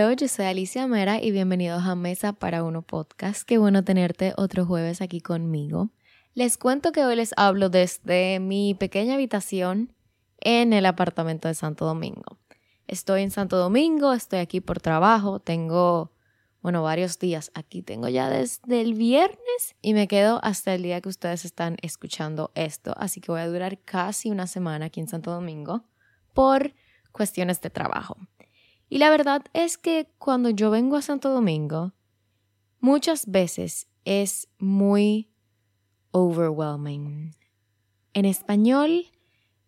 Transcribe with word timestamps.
Hello, 0.00 0.12
yo 0.12 0.28
soy 0.28 0.46
Alicia 0.46 0.86
Mera 0.86 1.22
y 1.22 1.30
bienvenidos 1.30 1.82
a 1.82 1.94
Mesa 1.94 2.32
para 2.32 2.64
Uno 2.64 2.80
Podcast. 2.80 3.42
Qué 3.42 3.58
bueno 3.58 3.84
tenerte 3.84 4.32
otro 4.38 4.64
jueves 4.64 5.02
aquí 5.02 5.20
conmigo. 5.20 5.90
Les 6.32 6.56
cuento 6.56 6.90
que 6.90 7.04
hoy 7.04 7.16
les 7.16 7.34
hablo 7.36 7.68
desde 7.68 8.40
mi 8.40 8.72
pequeña 8.72 9.16
habitación 9.16 9.92
en 10.40 10.72
el 10.72 10.86
apartamento 10.86 11.48
de 11.48 11.54
Santo 11.54 11.84
Domingo. 11.84 12.38
Estoy 12.86 13.24
en 13.24 13.30
Santo 13.30 13.58
Domingo, 13.58 14.14
estoy 14.14 14.38
aquí 14.38 14.62
por 14.62 14.80
trabajo, 14.80 15.38
tengo, 15.38 16.14
bueno, 16.62 16.82
varios 16.82 17.18
días 17.18 17.52
aquí. 17.52 17.82
Tengo 17.82 18.08
ya 18.08 18.30
desde 18.30 18.80
el 18.80 18.94
viernes 18.94 19.76
y 19.82 19.92
me 19.92 20.08
quedo 20.08 20.40
hasta 20.42 20.72
el 20.72 20.82
día 20.82 21.02
que 21.02 21.10
ustedes 21.10 21.44
están 21.44 21.76
escuchando 21.82 22.52
esto. 22.54 22.94
Así 22.96 23.20
que 23.20 23.32
voy 23.32 23.42
a 23.42 23.48
durar 23.48 23.78
casi 23.80 24.30
una 24.30 24.46
semana 24.46 24.86
aquí 24.86 25.00
en 25.00 25.08
Santo 25.08 25.30
Domingo 25.30 25.84
por 26.32 26.72
cuestiones 27.12 27.60
de 27.60 27.68
trabajo. 27.68 28.16
Y 28.90 28.98
la 28.98 29.08
verdad 29.08 29.44
es 29.52 29.78
que 29.78 30.08
cuando 30.18 30.50
yo 30.50 30.70
vengo 30.70 30.96
a 30.96 31.02
Santo 31.02 31.30
Domingo, 31.30 31.92
muchas 32.80 33.30
veces 33.30 33.86
es 34.04 34.48
muy 34.58 35.30
overwhelming. 36.10 37.36
En 38.14 38.24
español 38.24 39.06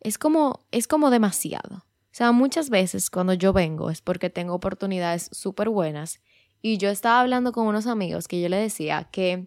es 0.01 0.19
como, 0.19 0.67
es 0.73 0.89
como 0.89 1.11
demasiado. 1.11 1.77
O 1.77 2.15
sea, 2.15 2.33
muchas 2.33 2.69
veces 2.69 3.11
cuando 3.11 3.33
yo 3.33 3.53
vengo 3.53 3.91
es 3.91 4.03
porque 4.03 4.29
tengo 4.29 4.55
oportunidades 4.55 5.31
súper 5.31 5.69
buenas. 5.69 6.21
Y 6.61 6.79
yo 6.79 6.89
estaba 6.91 7.21
hablando 7.21 7.53
con 7.53 7.69
unos 7.69 7.87
amigos 7.87 8.27
que 8.27 8.41
yo 8.41 8.49
le 8.49 8.57
decía 8.57 9.09
que 9.13 9.47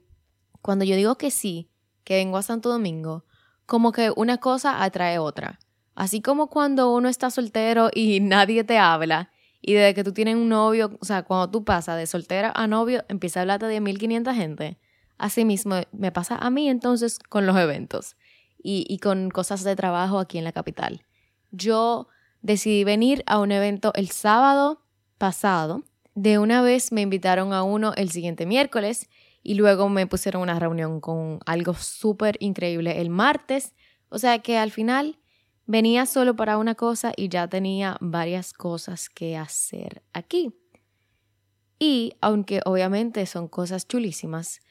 cuando 0.61 0.85
yo 0.85 0.95
digo 0.95 1.17
que 1.17 1.31
sí, 1.31 1.69
que 2.05 2.15
vengo 2.15 2.37
a 2.37 2.43
Santo 2.43 2.69
Domingo, 2.69 3.25
como 3.65 3.91
que 3.91 4.09
una 4.15 4.37
cosa 4.37 4.85
atrae 4.85 5.19
otra. 5.19 5.59
Así 5.95 6.21
como 6.21 6.47
cuando 6.47 6.93
uno 6.93 7.09
está 7.09 7.29
soltero 7.29 7.89
y 7.93 8.19
nadie 8.21 8.63
te 8.63 8.77
habla 8.77 9.31
y 9.67 9.73
desde 9.73 9.95
que 9.95 10.03
tú 10.03 10.13
tienes 10.13 10.35
un 10.35 10.47
novio, 10.47 10.95
o 11.01 11.05
sea, 11.05 11.23
cuando 11.23 11.49
tú 11.49 11.63
pasas 11.63 11.97
de 11.97 12.05
soltera 12.05 12.53
a 12.55 12.67
novio, 12.67 13.03
empieza 13.07 13.39
a 13.39 13.41
hablarte 13.41 13.65
de 13.65 13.81
1500 13.81 14.35
gente. 14.35 14.77
Así 15.17 15.43
mismo 15.43 15.77
me 15.91 16.11
pasa 16.11 16.35
a 16.35 16.51
mí 16.51 16.69
entonces 16.69 17.17
con 17.17 17.47
los 17.47 17.57
eventos 17.57 18.15
y, 18.61 18.85
y 18.87 18.99
con 18.99 19.31
cosas 19.31 19.63
de 19.63 19.75
trabajo 19.75 20.19
aquí 20.19 20.37
en 20.37 20.43
la 20.43 20.51
capital. 20.51 21.03
Yo 21.49 22.09
decidí 22.43 22.83
venir 22.83 23.23
a 23.25 23.39
un 23.39 23.51
evento 23.51 23.91
el 23.95 24.11
sábado 24.11 24.83
pasado. 25.17 25.81
De 26.13 26.37
una 26.37 26.61
vez 26.61 26.91
me 26.91 27.01
invitaron 27.01 27.51
a 27.51 27.63
uno 27.63 27.93
el 27.95 28.11
siguiente 28.11 28.45
miércoles 28.45 29.09
y 29.41 29.55
luego 29.55 29.89
me 29.89 30.05
pusieron 30.05 30.43
una 30.43 30.59
reunión 30.59 31.01
con 31.01 31.39
algo 31.47 31.73
súper 31.73 32.37
increíble 32.39 33.01
el 33.01 33.09
martes. 33.09 33.73
O 34.09 34.19
sea 34.19 34.37
que 34.39 34.59
al 34.59 34.69
final 34.69 35.17
Venía 35.67 36.05
solo 36.05 36.35
para 36.35 36.57
una 36.57 36.75
cosa 36.75 37.11
y 37.15 37.29
ya 37.29 37.47
tenía 37.47 37.97
varias 37.99 38.53
cosas 38.53 39.09
que 39.09 39.35
hacer 39.35 40.03
aquí. 40.13 40.53
Y 41.79 42.13
aunque 42.21 42.61
obviamente 42.65 43.25
son 43.25 43.47
cosas 43.47 43.87
chulísimas, 43.87 44.61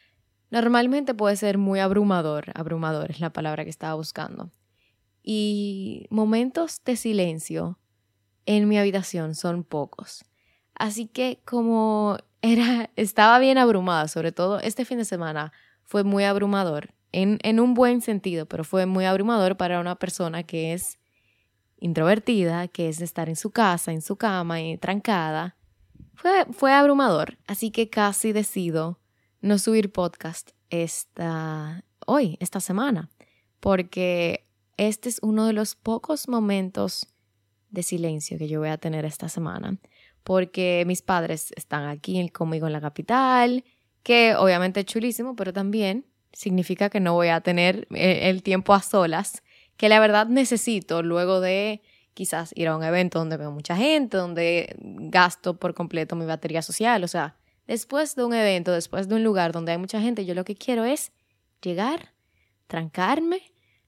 normalmente 0.51 1.13
puede 1.13 1.37
ser 1.37 1.59
muy 1.59 1.81
abrumador, 1.81 2.53
abrumador 2.55 3.11
es 3.11 3.21
la 3.21 3.33
palabra 3.33 3.65
que 3.65 3.71
estaba 3.71 3.95
buscando. 3.95 4.51
Y 5.23 6.07
momentos 6.11 6.81
de 6.85 6.97
silencio 6.97 7.79
en 8.47 8.69
mi 8.69 8.79
habitación 8.79 9.35
son 9.35 9.65
pocos. 9.65 10.25
Así 10.75 11.07
que 11.07 11.41
como 11.45 12.19
era 12.41 12.91
estaba 12.97 13.39
bien 13.41 13.59
abrumada, 13.59 14.07
sobre 14.07 14.31
todo 14.31 14.61
este 14.61 14.85
fin 14.85 14.99
de 14.99 15.05
semana 15.05 15.53
fue 15.83 16.05
muy 16.05 16.25
abrumador 16.25 16.91
en, 17.15 17.61
un 17.61 17.75
buen 17.75 18.01
sentido, 18.01 18.47
pero 18.47 18.65
fue 18.65 18.87
muy 18.87 19.05
abrumador 19.05 19.57
para 19.57 19.81
una 19.81 19.95
persona 19.95 20.43
que 20.43 20.73
es 20.73 20.99
introvertida, 21.79 22.67
que 22.67 22.89
es 22.89 23.01
estar 23.01 23.29
en 23.29 23.37
su 23.37 23.51
casa, 23.51 23.93
en 23.93 24.03
su 24.03 24.17
cama 24.17 24.61
y 24.61 24.79
trancada. 24.79 25.57
Fue, 26.15 26.45
fue 26.51 26.73
abrumador, 26.73 27.39
así 27.47 27.71
que 27.71 27.89
casi 27.89 28.33
decido 28.33 28.99
no 29.41 29.59
subir 29.59 29.93
podcast 29.93 30.51
esta, 30.71 31.85
hoy, 32.05 32.37
esta 32.41 32.59
semana, 32.59 33.11
porque 33.61 34.49
este 34.77 35.09
es 35.09 35.21
uno 35.23 35.47
de 35.47 35.53
los 35.53 35.77
pocos 35.77 36.29
momentos 36.29 37.07
de 37.71 37.85
silencio 37.85 38.39
que 38.39 38.49
yo 38.49 38.59
voy 38.59 38.71
a 38.71 38.79
tener 38.79 39.05
esta 39.05 39.29
semana, 39.29 39.79
porque 40.25 40.83
mis 40.85 41.03
padres 41.03 41.53
están 41.55 41.87
aquí 41.87 42.29
conmigo 42.31 42.67
en 42.67 42.73
la 42.73 42.81
capital, 42.81 43.63
que 44.03 44.35
obviamente 44.35 44.81
es 44.81 44.87
chulísimo, 44.87 45.37
pero 45.37 45.53
también 45.53 46.07
significa 46.35 46.91
que 46.91 47.01
no 47.01 47.15
voy 47.15 47.29
a 47.29 47.41
tener 47.41 47.87
eh, 47.95 48.29
el 48.29 48.43
tiempo 48.43 48.75
a 48.75 48.83
solas, 48.83 49.43
que 49.77 49.89
la 49.89 50.01
verdad 50.01 50.27
necesito 50.27 51.03
luego 51.03 51.41
de 51.41 51.83
quizás 52.13 52.53
ir 52.55 52.69
a 52.69 52.77
un 52.77 52.85
evento 52.85 53.19
donde 53.19 53.37
veo 53.37 53.51
mucha 53.51 53.77
gente, 53.77 54.17
donde 54.17 54.77
gasto 54.79 55.59
por 55.59 55.75
completo 55.75 56.17
mi 56.17 56.27
batería 56.27 56.63
social. 56.63 57.03
O 57.03 57.09
sea, 57.09 57.37
después 57.67 58.15
de 58.15 58.25
un 58.25 58.35
evento, 58.35 58.73
después 58.73 59.09
de 59.09 59.17
un 59.17 59.25
lugar 59.25 59.53
donde 59.53 59.73
hay 59.73 59.79
mucha 59.79 60.01
gente, 60.01 60.25
yo 60.25 60.35
lo 60.35 60.45
que 60.45 60.55
quiero 60.55 60.85
es 60.85 61.13
llegar, 61.61 62.13
trancarme, 62.67 63.43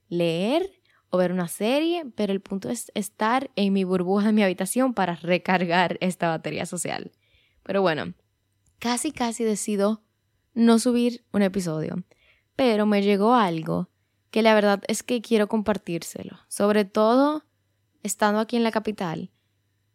leer 0.08 0.70
o 1.10 1.18
ver 1.18 1.32
una 1.32 1.48
serie, 1.48 2.04
pero 2.16 2.32
el 2.32 2.40
punto 2.40 2.68
es 2.68 2.90
estar 2.94 3.50
en 3.54 3.72
mi 3.72 3.84
burbuja 3.84 4.30
en 4.30 4.34
mi 4.34 4.42
habitación 4.42 4.92
para 4.92 5.14
recargar 5.16 5.98
esta 6.00 6.28
batería 6.28 6.66
social. 6.66 7.12
Pero 7.62 7.80
bueno, 7.80 8.14
casi 8.78 9.12
casi 9.12 9.44
decido 9.44 10.02
no 10.54 10.78
subir 10.78 11.24
un 11.32 11.42
episodio 11.42 12.02
pero 12.56 12.86
me 12.86 13.02
llegó 13.02 13.34
algo 13.34 13.90
que 14.30 14.42
la 14.42 14.54
verdad 14.54 14.82
es 14.88 15.02
que 15.02 15.20
quiero 15.20 15.46
compartírselo. 15.46 16.38
Sobre 16.48 16.84
todo 16.84 17.44
estando 18.02 18.40
aquí 18.40 18.56
en 18.56 18.64
la 18.64 18.72
capital, 18.72 19.30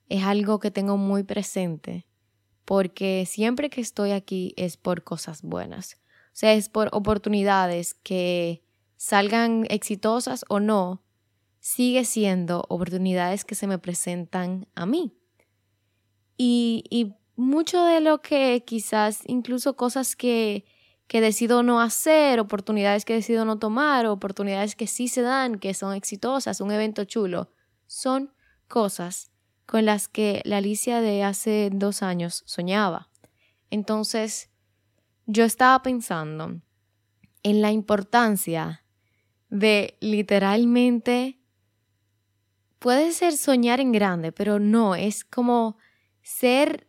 es 0.07 0.23
algo 0.23 0.59
que 0.59 0.71
tengo 0.71 0.97
muy 0.97 1.23
presente 1.23 2.05
porque 2.65 3.25
siempre 3.27 3.69
que 3.69 3.81
estoy 3.81 4.11
aquí 4.11 4.53
es 4.55 4.77
por 4.77 5.03
cosas 5.03 5.41
buenas. 5.41 5.97
O 6.27 6.33
sea, 6.33 6.53
es 6.53 6.69
por 6.69 6.89
oportunidades 6.93 7.93
que 7.93 8.63
salgan 8.95 9.65
exitosas 9.69 10.45
o 10.47 10.59
no, 10.59 11.03
sigue 11.59 12.05
siendo 12.05 12.65
oportunidades 12.69 13.43
que 13.43 13.55
se 13.55 13.67
me 13.67 13.77
presentan 13.77 14.67
a 14.75 14.85
mí. 14.85 15.13
Y, 16.37 16.85
y 16.89 17.15
mucho 17.35 17.83
de 17.83 17.99
lo 17.99 18.21
que 18.21 18.63
quizás, 18.65 19.21
incluso 19.25 19.75
cosas 19.75 20.15
que 20.15 20.65
que 21.11 21.19
decido 21.19 21.61
no 21.61 21.81
hacer, 21.81 22.39
oportunidades 22.39 23.03
que 23.03 23.13
decido 23.13 23.43
no 23.43 23.59
tomar, 23.59 24.05
oportunidades 24.05 24.77
que 24.77 24.87
sí 24.87 25.09
se 25.09 25.21
dan, 25.21 25.59
que 25.59 25.73
son 25.73 25.93
exitosas, 25.93 26.61
un 26.61 26.71
evento 26.71 27.03
chulo, 27.03 27.51
son 27.85 28.33
cosas 28.69 29.29
con 29.65 29.83
las 29.83 30.07
que 30.07 30.41
la 30.45 30.59
Alicia 30.59 31.01
de 31.01 31.25
hace 31.25 31.69
dos 31.69 32.01
años 32.01 32.43
soñaba. 32.45 33.09
Entonces, 33.69 34.51
yo 35.25 35.43
estaba 35.43 35.81
pensando 35.81 36.61
en 37.43 37.61
la 37.61 37.73
importancia 37.73 38.85
de 39.49 39.97
literalmente, 39.99 41.41
puede 42.79 43.11
ser 43.11 43.35
soñar 43.35 43.81
en 43.81 43.91
grande, 43.91 44.31
pero 44.31 44.59
no, 44.59 44.95
es 44.95 45.25
como 45.25 45.77
ser, 46.21 46.87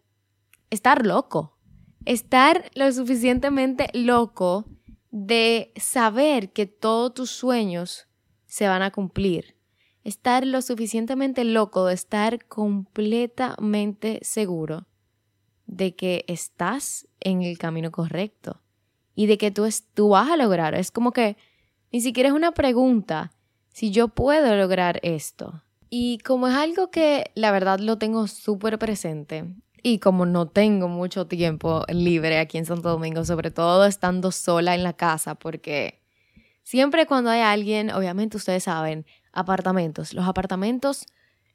estar 0.71 1.05
loco, 1.05 1.59
estar 2.05 2.71
lo 2.75 2.91
suficientemente 2.93 3.89
loco 3.93 4.67
de 5.11 5.73
saber 5.77 6.53
que 6.53 6.67
todos 6.67 7.15
tus 7.15 7.31
sueños 7.31 8.09
se 8.47 8.67
van 8.69 8.83
a 8.83 8.91
cumplir. 8.91 9.57
Estar 10.05 10.47
lo 10.47 10.63
suficientemente 10.63 11.45
loco 11.45 11.87
de 11.87 11.95
estar 11.95 12.45
completamente 12.47 14.19
seguro 14.23 14.87
de 15.67 15.95
que 15.95 16.25
estás 16.29 17.07
en 17.21 17.43
el 17.43 17.57
camino 17.57 17.91
correcto 17.91 18.61
y 19.15 19.27
de 19.27 19.39
que 19.39 19.51
tú, 19.51 19.69
tú 19.95 20.11
vas 20.11 20.31
a 20.31 20.37
lograr. 20.37 20.75
Es 20.75 20.91
como 20.91 21.13
que 21.13 21.37
ni 21.93 22.01
siquiera 22.01 22.31
es 22.31 22.35
una 22.35 22.53
pregunta 22.53 23.33
si 23.73 23.91
yo 23.91 24.09
puedo 24.09 24.57
lograr 24.57 24.99
esto. 25.03 25.63
Y 25.89 26.19
como 26.19 26.49
es 26.49 26.55
algo 26.55 26.91
que 26.91 27.31
la 27.35 27.53
verdad 27.53 27.79
lo 27.79 27.99
tengo 27.99 28.27
súper 28.27 28.79
presente, 28.79 29.55
y 29.83 29.99
como 29.99 30.27
no 30.27 30.47
tengo 30.47 30.89
mucho 30.89 31.27
tiempo 31.27 31.85
libre 31.89 32.39
aquí 32.39 32.59
en 32.59 32.67
Santo 32.67 32.89
Domingo, 32.89 33.25
sobre 33.25 33.51
todo 33.51 33.85
estando 33.85 34.31
sola 34.31 34.75
en 34.75 34.83
la 34.83 34.93
casa, 34.93 35.35
porque 35.35 36.01
siempre 36.63 37.07
cuando 37.07 37.31
hay 37.31 37.41
alguien, 37.41 37.91
obviamente 37.91 38.37
ustedes 38.37 38.65
saben, 38.65 39.07
apartamentos. 39.33 40.15
Los 40.15 40.27
apartamentos 40.27 41.07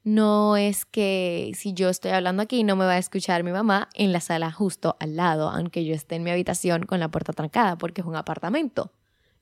no 0.04 0.56
es 0.56 0.86
que 0.86 1.52
si 1.56 1.74
yo 1.74 1.90
estoy 1.90 2.12
hablando 2.12 2.42
aquí 2.42 2.64
no 2.64 2.78
me 2.78 2.86
va 2.86 2.94
a 2.94 2.98
escuchar 2.98 3.44
mi 3.44 3.52
mamá 3.52 3.90
en 3.94 4.14
la 4.14 4.22
sala 4.22 4.52
justo 4.52 4.96
al 5.02 5.18
lado, 5.18 5.50
aunque 5.50 5.84
yo 5.84 5.94
esté 5.94 6.16
en 6.16 6.24
mi 6.24 6.32
habitación 6.32 6.86
con 6.86 7.02
la 7.02 7.10
puerta 7.10 7.34
trancada, 7.34 7.78
porque 7.78 8.00
es 8.00 8.08
un 8.08 8.16
apartamento. 8.16 8.94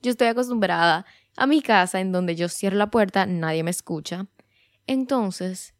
Yo 0.01 0.09
estoy 0.09 0.27
acostumbrada 0.27 1.05
a 1.37 1.45
mi 1.45 1.61
casa 1.61 1.99
en 1.99 2.11
donde 2.11 2.35
yo 2.35 2.49
cierro 2.49 2.77
la 2.77 2.89
puerta, 2.89 3.27
nadie 3.27 3.61
me 3.63 3.69
escucha. 3.71 4.25
Entonces, 4.87 5.74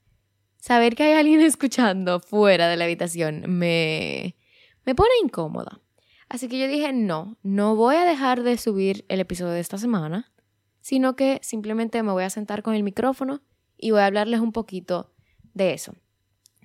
saber 0.65 0.95
que 0.95 1.03
hay 1.03 1.13
alguien 1.13 1.41
escuchando 1.41 2.19
fuera 2.19 2.67
de 2.67 2.75
la 2.75 2.85
habitación 2.85 3.43
me, 3.47 4.35
me 4.83 4.95
pone 4.95 5.11
incómoda. 5.23 5.79
Así 6.27 6.47
que 6.47 6.57
yo 6.57 6.67
dije, 6.67 6.91
no, 6.91 7.37
no 7.43 7.75
voy 7.75 7.97
a 7.97 8.03
dejar 8.03 8.41
de 8.41 8.57
subir 8.57 9.05
el 9.07 9.19
episodio 9.19 9.51
de 9.51 9.59
esta 9.59 9.77
semana, 9.77 10.33
sino 10.81 11.15
que 11.15 11.39
simplemente 11.43 12.01
me 12.01 12.11
voy 12.11 12.23
a 12.23 12.31
sentar 12.31 12.63
con 12.63 12.73
el 12.73 12.81
micrófono 12.81 13.43
y 13.77 13.91
voy 13.91 13.99
a 13.99 14.07
hablarles 14.07 14.39
un 14.39 14.51
poquito 14.51 15.13
de 15.53 15.73
eso, 15.73 15.93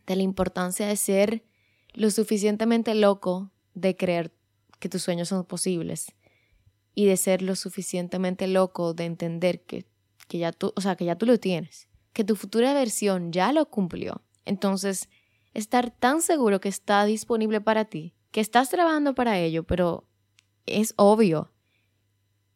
de 0.07 0.17
la 0.17 0.23
importancia 0.23 0.87
de 0.87 0.97
ser 0.97 1.45
lo 1.93 2.11
suficientemente 2.11 2.95
loco 2.95 3.53
de 3.75 3.97
creer 3.97 4.33
que 4.79 4.89
tus 4.89 5.03
sueños 5.03 5.29
son 5.29 5.45
posibles 5.45 6.15
y 6.95 7.05
de 7.05 7.19
ser 7.19 7.43
lo 7.43 7.55
suficientemente 7.55 8.47
loco 8.47 8.95
de 8.95 9.05
entender 9.05 9.61
que, 9.61 9.85
que 10.27 10.39
ya 10.39 10.53
tú, 10.53 10.73
o 10.75 10.81
sea, 10.81 10.97
que 10.97 11.05
ya 11.05 11.17
tú 11.17 11.27
lo 11.27 11.39
tienes, 11.39 11.90
que 12.13 12.25
tu 12.25 12.37
futura 12.37 12.75
versión 12.75 13.33
ya 13.33 13.53
lo 13.53 13.67
cumplió. 13.67 14.23
Entonces, 14.45 15.09
estar 15.55 15.91
tan 15.91 16.23
seguro 16.23 16.61
que 16.61 16.69
está 16.69 17.05
disponible 17.05 17.61
para 17.61 17.85
ti, 17.85 18.15
que 18.31 18.41
estás 18.41 18.71
trabajando 18.71 19.15
para 19.15 19.39
ello, 19.39 19.65
pero 19.65 20.07
es 20.67 20.95
obvio. 20.97 21.53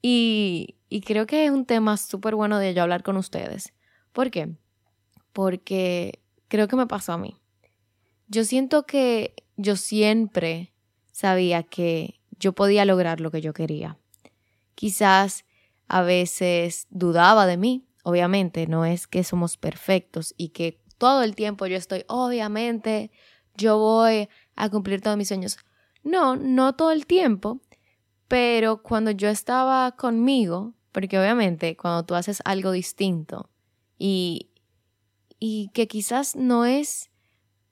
Y, 0.03 0.77
y 0.89 1.01
creo 1.01 1.27
que 1.27 1.47
es 1.47 1.51
un 1.51 1.65
tema 1.65 1.97
súper 1.97 2.35
bueno 2.35 2.59
de 2.59 2.75
yo 2.75 2.83
hablar 2.83 3.03
con 3.03 3.17
ustedes. 3.17 3.73
¿Por 4.13 4.31
qué? 4.31 4.55
Porque 5.33 6.21
creo 6.49 6.69
que 6.69 6.77
me 6.77 6.87
pasó 6.87 7.13
a 7.13 7.19
mí. 7.19 7.37
Yo 8.29 8.45
siento 8.45 8.87
que 8.87 9.35
yo 9.57 9.77
siempre 9.77 10.73
sabía 11.11 11.63
que 11.63 12.21
yo 12.39 12.53
podía 12.53 12.85
lograr 12.85 13.21
lo 13.21 13.31
que 13.31 13.41
yo 13.41 13.53
quería. 13.53 13.99
Quizás 14.75 15.45
a 15.89 16.03
veces 16.03 16.87
dudaba 16.91 17.47
de 17.47 17.57
mí, 17.57 17.87
obviamente, 18.05 18.69
no 18.69 18.85
es 18.85 19.09
que 19.09 19.25
somos 19.25 19.57
perfectos 19.57 20.35
y 20.37 20.51
que 20.51 20.81
todo 20.99 21.23
el 21.23 21.35
tiempo 21.35 21.67
yo 21.67 21.77
estoy, 21.77 22.05
obviamente, 22.07 23.11
yo 23.57 23.79
voy 23.79 24.29
a 24.55 24.69
cumplir 24.69 25.01
todos 25.01 25.17
mis 25.17 25.29
sueños. 25.29 25.59
No, 26.05 26.37
no 26.37 26.77
todo 26.77 26.93
el 26.93 27.07
tiempo, 27.07 27.61
pero 28.29 28.83
cuando 28.83 29.11
yo 29.11 29.29
estaba 29.29 29.93
conmigo, 29.93 30.75
porque 30.93 31.19
obviamente 31.19 31.77
cuando 31.77 32.05
tú 32.05 32.15
haces 32.15 32.41
algo 32.45 32.71
distinto 32.71 33.51
y, 33.99 34.51
y 35.41 35.71
que 35.73 35.89
quizás 35.89 36.37
no 36.37 36.67
es 36.67 37.11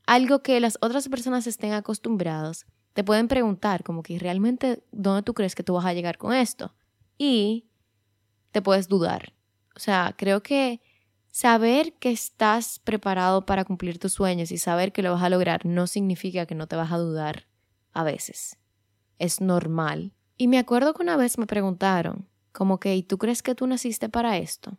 algo 0.07 0.43
que 0.43 0.59
las 0.61 0.79
otras 0.81 1.09
personas 1.09 1.47
estén 1.47 1.73
acostumbrados, 1.73 2.67
te 2.95 3.05
pueden 3.05 3.29
preguntar 3.29 3.85
como 3.85 4.03
que 4.03 4.19
realmente 4.19 4.83
dónde 4.93 5.23
tú 5.23 5.35
crees 5.35 5.55
que 5.55 5.63
tú 5.63 5.75
vas 5.75 5.85
a 5.85 5.93
llegar 5.93 6.17
con 6.17 6.33
esto. 6.33 6.75
Y 7.19 7.69
te 8.51 8.63
puedes 8.63 8.89
dudar. 8.89 9.35
O 9.77 9.81
sea, 9.81 10.15
creo 10.17 10.43
que 10.43 10.81
saber 11.31 11.95
que 11.95 12.11
estás 12.11 12.79
preparado 12.79 13.47
para 13.47 13.65
cumplir 13.65 13.99
tus 13.99 14.13
sueños 14.13 14.53
y 14.53 14.59
saber 14.59 14.93
que 14.93 15.03
lo 15.03 15.13
vas 15.13 15.23
a 15.23 15.31
lograr 15.31 15.65
no 15.65 15.87
significa 15.87 16.47
que 16.47 16.55
no 16.55 16.67
te 16.67 16.77
vas 16.77 16.93
a 16.93 16.99
dudar 16.99 17.47
a 17.93 18.05
veces. 18.05 18.59
Es 19.19 19.41
normal. 19.41 20.13
Y 20.37 20.49
me 20.49 20.59
acuerdo 20.59 20.95
que 20.95 21.03
una 21.03 21.17
vez 21.17 21.39
me 21.39 21.47
preguntaron, 21.47 22.29
como 22.53 22.79
que, 22.79 22.95
¿y 22.95 23.03
tú 23.03 23.19
crees 23.19 23.43
que 23.43 23.55
tú 23.55 23.67
naciste 23.67 24.09
para 24.09 24.37
esto? 24.39 24.77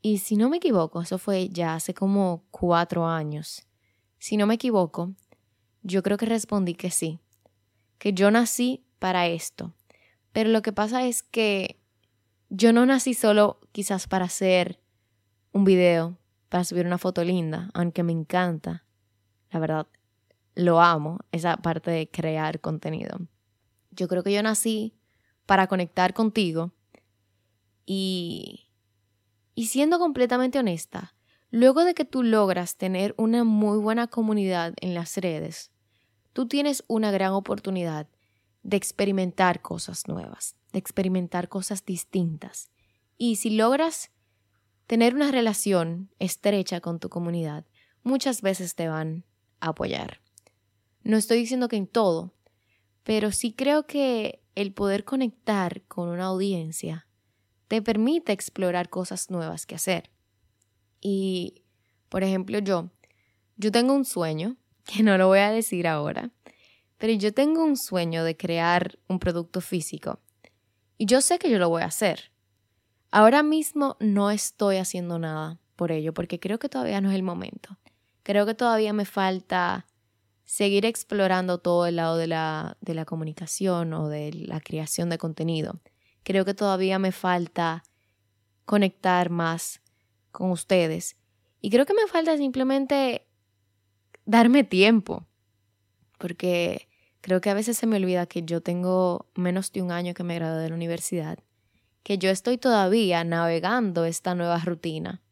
Y 0.00 0.18
si 0.18 0.36
no 0.36 0.48
me 0.48 0.56
equivoco, 0.56 1.00
eso 1.00 1.18
fue 1.18 1.48
ya 1.48 1.74
hace 1.74 1.94
como 1.94 2.44
cuatro 2.50 3.06
años. 3.06 3.66
Si 4.18 4.36
no 4.36 4.46
me 4.46 4.54
equivoco, 4.54 5.14
yo 5.82 6.02
creo 6.02 6.16
que 6.16 6.26
respondí 6.26 6.74
que 6.74 6.90
sí, 6.90 7.20
que 7.98 8.12
yo 8.12 8.30
nací 8.32 8.84
para 8.98 9.28
esto. 9.28 9.72
Pero 10.32 10.50
lo 10.50 10.62
que 10.62 10.72
pasa 10.72 11.04
es 11.06 11.22
que 11.22 11.81
yo 12.54 12.72
no 12.72 12.84
nací 12.84 13.14
solo 13.14 13.58
quizás 13.72 14.06
para 14.06 14.26
hacer 14.26 14.78
un 15.52 15.64
video, 15.64 16.18
para 16.48 16.64
subir 16.64 16.86
una 16.86 16.98
foto 16.98 17.24
linda, 17.24 17.70
aunque 17.72 18.02
me 18.02 18.12
encanta. 18.12 18.84
La 19.50 19.58
verdad, 19.58 19.86
lo 20.54 20.80
amo, 20.80 21.18
esa 21.32 21.56
parte 21.56 21.90
de 21.90 22.10
crear 22.10 22.60
contenido. 22.60 23.18
Yo 23.90 24.06
creo 24.06 24.22
que 24.22 24.32
yo 24.32 24.42
nací 24.42 24.94
para 25.46 25.66
conectar 25.66 26.12
contigo 26.12 26.72
y, 27.86 28.68
y 29.54 29.66
siendo 29.66 29.98
completamente 29.98 30.58
honesta, 30.58 31.14
Luego 31.54 31.84
de 31.84 31.92
que 31.92 32.06
tú 32.06 32.22
logras 32.22 32.78
tener 32.78 33.14
una 33.18 33.44
muy 33.44 33.76
buena 33.76 34.06
comunidad 34.06 34.72
en 34.80 34.94
las 34.94 35.18
redes, 35.18 35.70
tú 36.32 36.48
tienes 36.48 36.82
una 36.88 37.10
gran 37.10 37.32
oportunidad 37.32 38.08
de 38.62 38.76
experimentar 38.76 39.60
cosas 39.60 40.06
nuevas, 40.08 40.56
de 40.72 40.78
experimentar 40.78 41.48
cosas 41.48 41.84
distintas. 41.84 42.70
Y 43.18 43.36
si 43.36 43.50
logras 43.50 44.10
tener 44.86 45.14
una 45.14 45.30
relación 45.30 46.10
estrecha 46.18 46.80
con 46.80 47.00
tu 47.00 47.08
comunidad, 47.08 47.64
muchas 48.02 48.42
veces 48.42 48.74
te 48.74 48.88
van 48.88 49.24
a 49.60 49.68
apoyar. 49.68 50.20
No 51.02 51.16
estoy 51.16 51.38
diciendo 51.38 51.68
que 51.68 51.76
en 51.76 51.86
todo, 51.86 52.34
pero 53.02 53.32
sí 53.32 53.52
creo 53.52 53.86
que 53.86 54.42
el 54.54 54.72
poder 54.72 55.04
conectar 55.04 55.82
con 55.86 56.08
una 56.08 56.26
audiencia 56.26 57.08
te 57.68 57.82
permite 57.82 58.32
explorar 58.32 58.90
cosas 58.90 59.30
nuevas 59.30 59.66
que 59.66 59.74
hacer. 59.74 60.10
Y, 61.00 61.64
por 62.08 62.22
ejemplo, 62.22 62.58
yo, 62.58 62.90
yo 63.56 63.72
tengo 63.72 63.94
un 63.94 64.04
sueño, 64.04 64.56
que 64.84 65.02
no 65.02 65.16
lo 65.16 65.28
voy 65.28 65.40
a 65.40 65.50
decir 65.50 65.86
ahora, 65.88 66.30
pero 67.02 67.14
yo 67.14 67.34
tengo 67.34 67.64
un 67.64 67.76
sueño 67.76 68.22
de 68.22 68.36
crear 68.36 68.96
un 69.08 69.18
producto 69.18 69.60
físico. 69.60 70.20
Y 70.98 71.06
yo 71.06 71.20
sé 71.20 71.40
que 71.40 71.50
yo 71.50 71.58
lo 71.58 71.68
voy 71.68 71.82
a 71.82 71.86
hacer. 71.86 72.30
Ahora 73.10 73.42
mismo 73.42 73.96
no 73.98 74.30
estoy 74.30 74.76
haciendo 74.76 75.18
nada 75.18 75.58
por 75.74 75.90
ello, 75.90 76.14
porque 76.14 76.38
creo 76.38 76.60
que 76.60 76.68
todavía 76.68 77.00
no 77.00 77.10
es 77.10 77.16
el 77.16 77.24
momento. 77.24 77.76
Creo 78.22 78.46
que 78.46 78.54
todavía 78.54 78.92
me 78.92 79.04
falta 79.04 79.88
seguir 80.44 80.86
explorando 80.86 81.58
todo 81.58 81.86
el 81.86 81.96
lado 81.96 82.16
de 82.16 82.28
la, 82.28 82.76
de 82.80 82.94
la 82.94 83.04
comunicación 83.04 83.94
o 83.94 84.08
de 84.08 84.32
la 84.32 84.60
creación 84.60 85.10
de 85.10 85.18
contenido. 85.18 85.80
Creo 86.22 86.44
que 86.44 86.54
todavía 86.54 87.00
me 87.00 87.10
falta 87.10 87.82
conectar 88.64 89.28
más 89.28 89.80
con 90.30 90.52
ustedes. 90.52 91.16
Y 91.60 91.70
creo 91.70 91.84
que 91.84 91.94
me 91.94 92.06
falta 92.06 92.36
simplemente 92.36 93.26
darme 94.24 94.62
tiempo, 94.62 95.26
porque 96.16 96.91
creo 97.22 97.40
que 97.40 97.48
a 97.48 97.54
veces 97.54 97.78
se 97.78 97.86
me 97.86 97.96
olvida 97.96 98.26
que 98.26 98.42
yo 98.42 98.60
tengo 98.60 99.26
menos 99.34 99.72
de 99.72 99.80
un 99.80 99.90
año 99.90 100.12
que 100.12 100.24
me 100.24 100.34
gradué 100.34 100.60
de 100.60 100.68
la 100.68 100.74
universidad, 100.74 101.38
que 102.02 102.18
yo 102.18 102.28
estoy 102.28 102.58
todavía 102.58 103.24
navegando 103.24 104.04
esta 104.04 104.34
nueva 104.34 104.58
rutina 104.58 105.22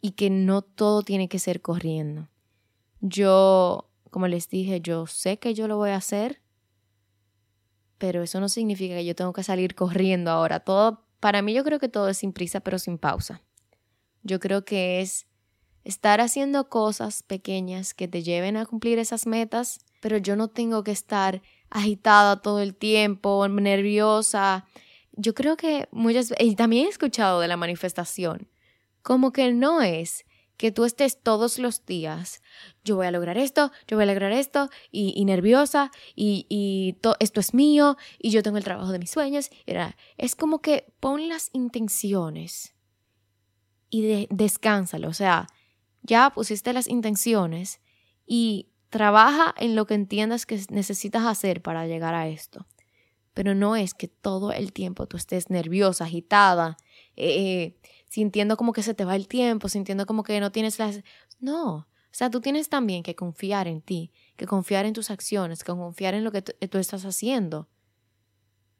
y 0.00 0.12
que 0.12 0.30
no 0.30 0.62
todo 0.62 1.02
tiene 1.02 1.28
que 1.28 1.38
ser 1.38 1.60
corriendo. 1.60 2.28
Yo, 3.00 3.90
como 4.10 4.26
les 4.28 4.48
dije, 4.48 4.80
yo 4.80 5.06
sé 5.06 5.38
que 5.38 5.54
yo 5.54 5.68
lo 5.68 5.76
voy 5.76 5.90
a 5.90 5.96
hacer, 5.96 6.40
pero 7.98 8.22
eso 8.22 8.40
no 8.40 8.48
significa 8.48 8.94
que 8.94 9.04
yo 9.04 9.14
tengo 9.14 9.32
que 9.32 9.42
salir 9.42 9.74
corriendo 9.74 10.30
ahora. 10.30 10.60
Todo, 10.60 11.04
para 11.20 11.42
mí 11.42 11.52
yo 11.52 11.64
creo 11.64 11.78
que 11.78 11.88
todo 11.88 12.08
es 12.08 12.18
sin 12.18 12.32
prisa, 12.32 12.60
pero 12.60 12.78
sin 12.78 12.96
pausa. 12.96 13.42
Yo 14.22 14.40
creo 14.40 14.64
que 14.64 15.00
es 15.00 15.26
estar 15.84 16.20
haciendo 16.20 16.68
cosas 16.68 17.22
pequeñas 17.22 17.92
que 17.92 18.08
te 18.08 18.22
lleven 18.22 18.56
a 18.56 18.66
cumplir 18.66 18.98
esas 18.98 19.26
metas, 19.26 19.80
pero 20.00 20.16
yo 20.16 20.36
no 20.36 20.48
tengo 20.48 20.84
que 20.84 20.90
estar 20.90 21.42
agitada 21.70 22.40
todo 22.40 22.60
el 22.60 22.74
tiempo, 22.74 23.46
nerviosa. 23.48 24.66
Yo 25.12 25.34
creo 25.34 25.56
que 25.56 25.88
muchas 25.90 26.30
veces, 26.30 26.46
y 26.46 26.56
también 26.56 26.86
he 26.86 26.90
escuchado 26.90 27.40
de 27.40 27.48
la 27.48 27.56
manifestación, 27.56 28.48
como 29.02 29.32
que 29.32 29.52
no 29.52 29.82
es 29.82 30.24
que 30.56 30.72
tú 30.72 30.84
estés 30.84 31.22
todos 31.22 31.58
los 31.60 31.86
días, 31.86 32.42
yo 32.84 32.96
voy 32.96 33.06
a 33.06 33.12
lograr 33.12 33.38
esto, 33.38 33.70
yo 33.86 33.96
voy 33.96 34.02
a 34.02 34.06
lograr 34.06 34.32
esto, 34.32 34.70
y, 34.90 35.24
nerviosa, 35.24 35.92
y, 36.16 36.46
y 36.48 36.96
esto 37.20 37.40
es 37.40 37.54
mío, 37.54 37.96
y 38.18 38.30
yo 38.30 38.42
tengo 38.42 38.58
el 38.58 38.64
trabajo 38.64 38.90
de 38.90 38.98
mis 38.98 39.10
sueños. 39.10 39.50
Es 40.16 40.34
como 40.34 40.60
que 40.60 40.92
pon 40.98 41.28
las 41.28 41.50
intenciones 41.52 42.74
y 43.90 44.02
de, 44.02 44.28
descánsalo. 44.30 45.08
O 45.08 45.14
sea, 45.14 45.46
ya 46.02 46.30
pusiste 46.30 46.72
las 46.72 46.88
intenciones 46.88 47.80
y 48.26 48.68
trabaja 48.90 49.54
en 49.58 49.74
lo 49.74 49.86
que 49.86 49.94
entiendas 49.94 50.46
que 50.46 50.60
necesitas 50.70 51.26
hacer 51.26 51.62
para 51.62 51.86
llegar 51.86 52.14
a 52.14 52.28
esto. 52.28 52.66
Pero 53.34 53.54
no 53.54 53.76
es 53.76 53.94
que 53.94 54.08
todo 54.08 54.52
el 54.52 54.72
tiempo 54.72 55.06
tú 55.06 55.16
estés 55.16 55.50
nerviosa, 55.50 56.04
agitada, 56.04 56.76
eh, 57.16 57.76
sintiendo 58.08 58.56
como 58.56 58.72
que 58.72 58.82
se 58.82 58.94
te 58.94 59.04
va 59.04 59.14
el 59.14 59.28
tiempo, 59.28 59.68
sintiendo 59.68 60.06
como 60.06 60.22
que 60.22 60.40
no 60.40 60.50
tienes 60.50 60.78
las... 60.78 61.02
No, 61.38 61.74
o 61.76 61.86
sea, 62.18 62.30
tú 62.30 62.40
tienes 62.40 62.68
también 62.68 63.02
que 63.02 63.14
confiar 63.14 63.68
en 63.68 63.80
ti, 63.80 64.12
que 64.36 64.46
confiar 64.46 64.86
en 64.86 64.94
tus 64.94 65.10
acciones, 65.10 65.62
que 65.62 65.72
confiar 65.72 66.14
en 66.14 66.24
lo 66.24 66.32
que 66.32 66.42
tú 66.42 66.78
estás 66.78 67.04
haciendo 67.04 67.68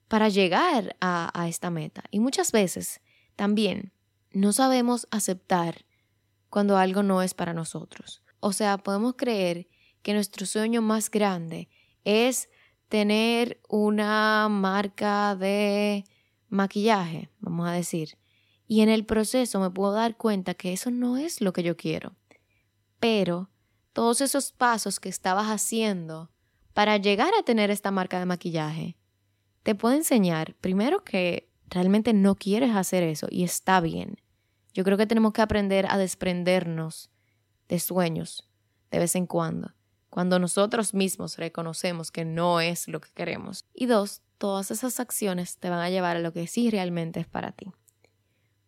para 0.09 0.29
llegar 0.31 0.97
a, 1.01 1.31
a 1.39 1.49
esta 1.49 1.71
meta. 1.71 2.03
Y 2.11 2.21
muchas 2.21 2.51
veces 2.51 3.01
también 3.37 3.93
no 4.33 4.53
sabemos 4.53 5.07
aceptar 5.11 5.85
cuando 6.49 6.79
algo 6.79 7.03
no 7.03 7.23
es 7.23 7.35
para 7.35 7.53
nosotros. 7.53 8.23
O 8.41 8.53
sea, 8.53 8.79
podemos 8.79 9.15
creer 9.17 9.69
que 10.09 10.15
nuestro 10.15 10.47
sueño 10.47 10.81
más 10.81 11.11
grande 11.11 11.69
es 12.03 12.49
tener 12.89 13.61
una 13.69 14.49
marca 14.49 15.37
de 15.37 16.07
maquillaje, 16.49 17.29
vamos 17.41 17.69
a 17.69 17.73
decir. 17.73 18.17
Y 18.67 18.81
en 18.81 18.89
el 18.89 19.05
proceso 19.05 19.61
me 19.61 19.69
puedo 19.69 19.93
dar 19.93 20.17
cuenta 20.17 20.55
que 20.55 20.73
eso 20.73 20.91
no 20.91 21.19
es 21.19 21.43
lo 21.43 21.53
que 21.53 21.63
yo 21.63 21.77
quiero. 21.77 22.17
Pero 22.99 23.51
todos 23.93 24.23
esos 24.23 24.51
pasos 24.51 24.99
que 24.99 25.11
estabas 25.11 25.49
haciendo 25.49 26.31
para 26.73 26.97
llegar 26.97 27.35
a 27.39 27.43
tener 27.43 27.71
esta 27.71 27.91
marca 27.91 28.19
de 28.19 28.25
maquillaje, 28.25 28.97
te 29.63 29.75
puedo 29.75 29.95
enseñar 29.95 30.55
primero 30.63 31.05
que 31.05 31.51
realmente 31.67 32.15
no 32.15 32.35
quieres 32.35 32.75
hacer 32.75 33.03
eso 33.03 33.27
y 33.31 33.45
está 33.45 33.83
bien. 33.83 34.23
Yo 34.73 34.85
creo 34.85 34.97
que 34.97 35.07
tenemos 35.07 35.35
que 35.35 35.43
aprender 35.43 35.85
a 35.91 35.99
desprendernos 35.99 37.11
de 37.69 37.79
sueños 37.79 38.49
de 38.91 39.01
vez 39.01 39.15
en 39.15 39.27
cuando. 39.27 39.75
Cuando 40.11 40.39
nosotros 40.39 40.95
mismos 40.95 41.37
reconocemos 41.37 42.11
que 42.11 42.25
no 42.25 42.61
es 42.61 42.89
lo 42.89 43.01
que 43.01 43.11
queremos. 43.15 43.65
Y 43.75 43.87
dos, 43.87 44.23
todas 44.39 44.71
esas 44.71 45.01
acciones 45.01 45.59
te 45.59 45.71
van 45.71 45.81
a 45.81 45.91
llevar 45.91 46.17
a 46.17 46.21
lo 46.21 46.33
que 46.33 46.47
sí 46.47 46.71
realmente 46.71 47.21
es 47.21 47.27
para 47.27 47.53
ti. 47.53 47.67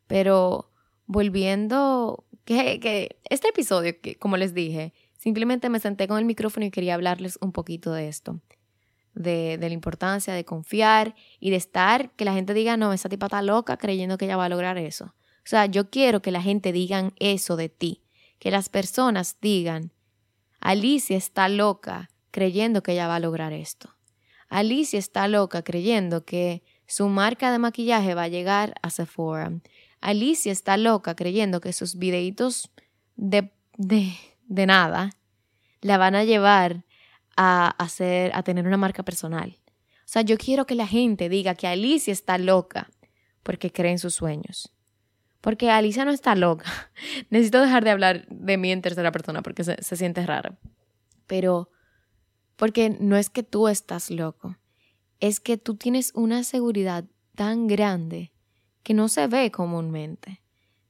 Pero 0.07 0.71
volviendo, 1.07 2.25
que, 2.45 2.81
que 2.81 3.21
este 3.29 3.49
episodio, 3.49 4.01
que 4.01 4.17
como 4.17 4.37
les 4.37 4.55
dije, 4.55 4.93
simplemente 5.19 5.69
me 5.69 5.81
senté 5.81 6.09
con 6.09 6.19
el 6.19 6.25
micrófono 6.25 6.67
y 6.67 6.71
quería 6.71 6.95
hablarles 6.95 7.39
un 7.41 7.53
poquito 7.53 7.93
de 7.93 8.09
esto. 8.09 8.41
De, 9.13 9.59
de, 9.59 9.69
la 9.69 9.75
importancia 9.75 10.33
de 10.35 10.45
confiar 10.45 11.17
y 11.41 11.51
de 11.51 11.57
estar, 11.57 12.13
que 12.13 12.25
la 12.25 12.33
gente 12.33 12.55
diga, 12.55 12.77
no, 12.77 12.93
esa 12.93 13.09
tipa 13.09 13.27
está 13.27 13.43
loca 13.43 13.77
creyendo 13.77 14.17
que 14.17 14.27
ella 14.27 14.37
va 14.37 14.45
a 14.45 14.49
lograr 14.49 14.79
eso. 14.79 15.07
O 15.07 15.49
sea, 15.51 15.67
yo 15.67 15.91
quiero 15.91 16.23
que 16.23 16.31
la 16.31 16.41
gente 16.41 16.71
digan 16.71 17.13
eso 17.19 17.57
de 17.57 17.69
ti, 17.69 18.05
que 18.39 18.53
las 18.53 18.69
personas 18.69 19.37
digan, 19.41 19.93
Alicia 20.61 21.17
está 21.17 21.49
loca 21.49 22.11
creyendo 22.31 22.83
que 22.83 22.93
ella 22.93 23.09
va 23.09 23.17
a 23.17 23.21
lograr 23.21 23.53
esto. 23.53 23.97
Alicia 24.49 24.99
está 24.99 25.27
loca 25.29 25.63
creyendo 25.63 26.25
que 26.25 26.63
su 26.87 27.09
marca 27.09 27.53
de 27.53 27.59
maquillaje 27.59 28.15
va 28.15 28.25
a 28.25 28.29
llegar 28.29 28.75
a 28.83 28.91
Sephora. 28.91 29.53
Alicia 30.01 30.53
está 30.53 30.77
loca 30.77 31.15
creyendo 31.15 31.61
que 31.61 31.73
sus 31.73 31.97
videitos 31.97 32.71
de, 33.17 33.53
de, 33.77 34.13
de 34.47 34.67
nada 34.67 35.11
la 35.81 35.99
van 35.99 36.15
a 36.15 36.25
llevar 36.25 36.85
a, 37.37 37.69
hacer, 37.69 38.33
a 38.35 38.43
tener 38.43 38.67
una 38.67 38.77
marca 38.77 39.03
personal. 39.03 39.59
O 40.01 40.13
sea, 40.13 40.23
yo 40.23 40.37
quiero 40.37 40.67
que 40.67 40.75
la 40.75 40.87
gente 40.87 41.29
diga 41.29 41.55
que 41.55 41.69
Alicia 41.69 42.13
está 42.13 42.37
loca 42.37 42.91
porque 43.43 43.71
cree 43.71 43.93
en 43.93 43.99
sus 43.99 44.15
sueños. 44.15 44.73
Porque 45.41 45.71
Alicia 45.71 46.05
no 46.05 46.11
está 46.11 46.35
loca. 46.35 46.91
Necesito 47.31 47.61
dejar 47.61 47.85
de 47.85 47.91
hablar 47.91 48.27
de 48.29 48.57
mí 48.57 48.73
en 48.73 48.83
tercera 48.83 49.13
persona 49.13 49.43
porque 49.43 49.65
se, 49.65 49.83
se 49.83 49.97
siente 49.97 50.25
raro. 50.27 50.57
Pero 51.27 51.71
porque 52.57 52.91
no 52.91 53.17
es 53.17 53.31
que 53.31 53.43
tú 53.43 53.69
estás 53.69 54.11
loco, 54.11 54.57
es 55.19 55.41
que 55.41 55.57
tú 55.57 55.77
tienes 55.77 56.13
una 56.15 56.45
seguridad 56.45 57.05
tan 57.35 57.67
grande 57.67 58.33
que 58.83 58.93
no 58.93 59.09
se 59.09 59.27
ve 59.29 59.51
comúnmente. 59.51 60.43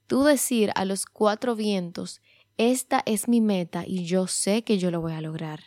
Tú 0.08 0.24
decir 0.24 0.72
a 0.74 0.84
los 0.84 1.06
cuatro 1.06 1.54
vientos, 1.54 2.20
esta 2.56 3.02
es 3.06 3.28
mi 3.28 3.40
meta 3.40 3.84
y 3.86 4.04
yo 4.04 4.26
sé 4.26 4.64
que 4.64 4.78
yo 4.78 4.90
lo 4.90 5.00
voy 5.00 5.12
a 5.12 5.20
lograr. 5.20 5.60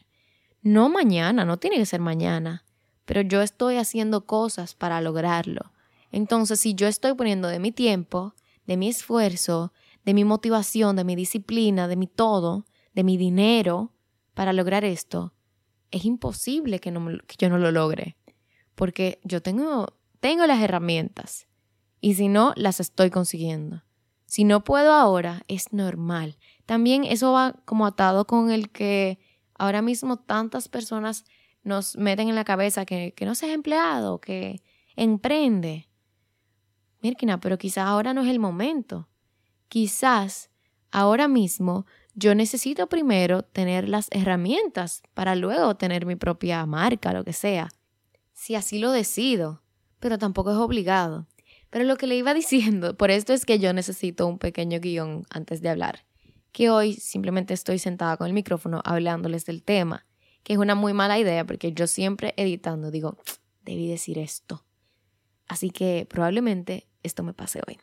No 0.61 0.89
mañana, 0.89 1.45
no 1.45 1.57
tiene 1.57 1.77
que 1.77 1.85
ser 1.85 2.01
mañana, 2.01 2.65
pero 3.05 3.21
yo 3.21 3.41
estoy 3.41 3.77
haciendo 3.77 4.25
cosas 4.25 4.75
para 4.75 4.99
lograrlo. 5.01 5.71
Entonces, 6.11 6.59
si 6.59 6.73
yo 6.75 6.87
estoy 6.87 7.13
poniendo 7.13 7.47
de 7.47 7.59
mi 7.59 7.71
tiempo, 7.71 8.33
de 8.65 8.77
mi 8.77 8.89
esfuerzo, 8.89 9.73
de 10.05 10.13
mi 10.13 10.23
motivación, 10.23 10.95
de 10.95 11.03
mi 11.03 11.15
disciplina, 11.15 11.87
de 11.87 11.95
mi 11.95 12.07
todo, 12.07 12.65
de 12.93 13.03
mi 13.03 13.17
dinero 13.17 13.93
para 14.33 14.53
lograr 14.53 14.83
esto, 14.83 15.33
es 15.91 16.05
imposible 16.05 16.79
que, 16.79 16.91
yo 16.91 17.49
no 17.49 17.57
lo 17.57 17.71
logre. 17.71 18.17
Porque 18.75 19.19
yo 19.23 19.41
tengo, 19.41 19.87
tengo 20.19 20.47
las 20.47 20.61
herramientas 20.61 21.47
y 22.01 22.15
si 22.15 22.27
no, 22.27 22.53
las 22.55 22.79
estoy 22.79 23.11
consiguiendo. 23.11 23.83
Si 24.25 24.43
no 24.43 24.63
puedo 24.63 24.93
ahora, 24.93 25.43
es 25.47 25.71
normal. 25.71 26.37
También 26.65 27.03
eso 27.03 27.31
va 27.31 27.53
como 27.65 27.85
atado 27.85 28.25
con 28.25 28.49
el 28.49 28.71
que 28.71 29.19
ahora 29.53 29.83
mismo 29.83 30.17
tantas 30.17 30.67
personas 30.67 31.25
nos 31.63 31.95
meten 31.95 32.29
en 32.29 32.35
la 32.35 32.43
cabeza 32.43 32.85
que, 32.85 33.13
que 33.15 33.25
no 33.25 33.35
seas 33.35 33.53
empleado, 33.53 34.19
que 34.19 34.63
emprende. 34.95 35.87
Mirkina, 37.03 37.39
pero 37.39 37.57
quizás 37.57 37.85
ahora 37.85 38.13
no 38.13 38.23
es 38.23 38.29
el 38.29 38.39
momento. 38.39 39.09
Quizás 39.67 40.49
ahora 40.89 41.27
mismo 41.27 41.85
yo 42.15 42.33
necesito 42.33 42.87
primero 42.87 43.43
tener 43.43 43.89
las 43.89 44.07
herramientas 44.11 45.03
para 45.13 45.35
luego 45.35 45.75
tener 45.75 46.05
mi 46.05 46.15
propia 46.15 46.65
marca, 46.65 47.11
lo 47.11 47.23
que 47.23 47.33
sea. 47.33 47.69
Si 48.33 48.55
así 48.55 48.79
lo 48.79 48.91
decido, 48.91 49.63
pero 49.99 50.17
tampoco 50.17 50.51
es 50.51 50.57
obligado. 50.57 51.27
Pero 51.69 51.85
lo 51.85 51.97
que 51.97 52.07
le 52.07 52.15
iba 52.15 52.33
diciendo, 52.35 52.95
por 52.95 53.11
esto 53.11 53.33
es 53.33 53.45
que 53.45 53.59
yo 53.59 53.73
necesito 53.73 54.27
un 54.27 54.39
pequeño 54.39 54.79
guion 54.79 55.25
antes 55.29 55.61
de 55.61 55.69
hablar, 55.69 56.05
que 56.51 56.69
hoy 56.69 56.93
simplemente 56.93 57.53
estoy 57.53 57.79
sentada 57.79 58.15
con 58.15 58.27
el 58.27 58.33
micrófono 58.33 58.81
hablándoles 58.85 59.45
del 59.45 59.63
tema, 59.63 60.05
que 60.43 60.53
es 60.53 60.59
una 60.59 60.75
muy 60.75 60.93
mala 60.93 61.19
idea 61.19 61.45
porque 61.45 61.73
yo 61.73 61.87
siempre 61.87 62.33
editando 62.37 62.91
digo, 62.91 63.17
debí 63.63 63.89
decir 63.89 64.19
esto. 64.19 64.63
Así 65.47 65.71
que 65.71 66.05
probablemente 66.09 66.87
esto 67.03 67.23
me 67.23 67.33
pase 67.33 67.61
hoy. 67.67 67.79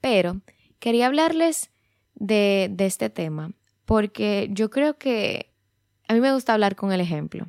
Pero 0.00 0.40
quería 0.78 1.06
hablarles 1.06 1.70
de, 2.14 2.74
este 2.78 3.10
tema 3.10 3.52
porque 3.84 4.48
yo 4.50 4.70
creo 4.70 4.98
que 4.98 5.54
a 6.08 6.14
mí 6.14 6.20
me 6.20 6.32
gusta 6.32 6.54
hablar 6.54 6.76
con 6.76 6.92
el 6.92 7.00
ejemplo. 7.00 7.48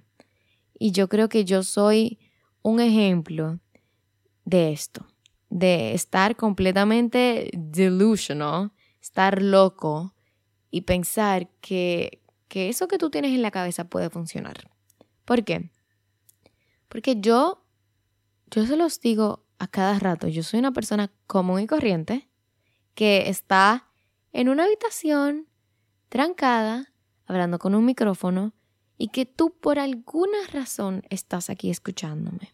Y 0.77 0.91
yo 0.91 1.09
creo 1.09 1.27
que 1.27 1.43
yo 1.43 1.63
soy 1.63 2.19
un 2.61 2.79
ejemplo 2.79 3.59
de 4.45 4.71
esto, 4.71 5.05
de 5.49 5.93
estar 5.93 6.35
completamente 6.35 7.49
delusional, 7.53 8.71
estar 9.01 9.41
loco 9.41 10.13
y 10.71 10.81
pensar 10.81 11.49
que, 11.61 12.21
que 12.47 12.69
eso 12.69 12.87
que 12.87 12.97
tú 12.97 13.09
tienes 13.09 13.33
en 13.33 13.41
la 13.41 13.51
cabeza 13.51 13.89
puede 13.89 14.09
funcionar. 14.09 14.69
¿Por 15.25 15.43
qué? 15.43 15.69
Porque 16.87 17.19
yo, 17.19 17.63
yo 18.49 18.65
se 18.65 18.77
los 18.77 18.99
digo 19.01 19.45
a 19.59 19.67
cada 19.67 19.99
rato. 19.99 20.27
Yo 20.27 20.41
soy 20.41 20.59
una 20.59 20.71
persona 20.71 21.11
común 21.27 21.59
y 21.59 21.67
corriente 21.67 22.29
que 22.95 23.29
está 23.29 23.87
en 24.31 24.49
una 24.49 24.65
habitación 24.65 25.47
trancada, 26.09 26.93
hablando 27.25 27.59
con 27.59 27.75
un 27.75 27.85
micrófono, 27.85 28.53
y 28.97 29.09
que 29.09 29.25
tú 29.25 29.55
por 29.59 29.79
alguna 29.79 30.37
razón 30.51 31.03
estás 31.09 31.49
aquí 31.49 31.69
escuchándome. 31.69 32.53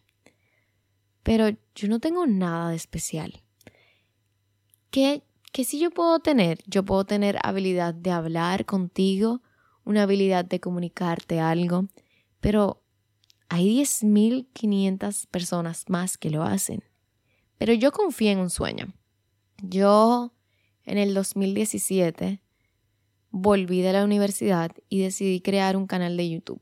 Pero 1.22 1.48
yo 1.74 1.88
no 1.88 1.98
tengo 1.98 2.26
nada 2.26 2.70
de 2.70 2.76
especial. 2.76 3.42
¿Qué, 4.90 5.24
si 5.64 5.80
yo 5.80 5.90
puedo 5.90 6.20
tener? 6.20 6.60
Yo 6.66 6.84
puedo 6.84 7.04
tener 7.04 7.38
habilidad 7.42 7.94
de 7.94 8.12
hablar 8.12 8.64
contigo, 8.64 9.42
una 9.84 10.04
habilidad 10.04 10.44
de 10.44 10.60
comunicarte 10.60 11.40
algo, 11.40 11.88
pero 12.40 12.82
hay 13.48 13.80
10.500 13.80 15.26
personas 15.26 15.84
más 15.88 16.16
que 16.16 16.30
lo 16.30 16.44
hacen. 16.44 16.84
Pero 17.58 17.72
yo 17.72 17.92
confío 17.92 18.30
en 18.30 18.38
un 18.38 18.50
sueño. 18.50 18.92
Yo 19.62 20.32
en 20.84 20.98
el 20.98 21.14
2017 21.14 22.40
volví 23.30 23.82
de 23.82 23.92
la 23.92 24.04
universidad 24.04 24.72
y 24.88 25.00
decidí 25.00 25.40
crear 25.40 25.76
un 25.76 25.86
canal 25.86 26.16
de 26.16 26.30
YouTube. 26.30 26.60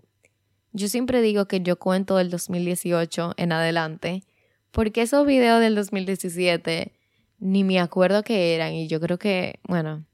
Yo 0.73 0.89
siempre 0.89 1.23
digo 1.23 1.47
que 1.47 1.61
yo 1.61 1.79
cuento 1.79 2.17
del 2.17 2.31
2018 2.31 3.35
en 3.37 3.53
adelante, 3.53 4.25
porque 4.73 5.03
esos 5.03 5.25
videos 5.25 5.61
del 5.61 5.77
2017 5.77 6.93
ni 7.39 7.63
me 7.63 7.79
acuerdo 7.79 8.23
qué 8.23 8.55
eran 8.55 8.73
y 8.73 8.89
yo 8.89 9.01
creo 9.01 9.19
que, 9.19 9.61
bueno, 9.69 10.05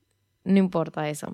no 0.44 0.58
importa 0.58 1.08
eso. 1.08 1.32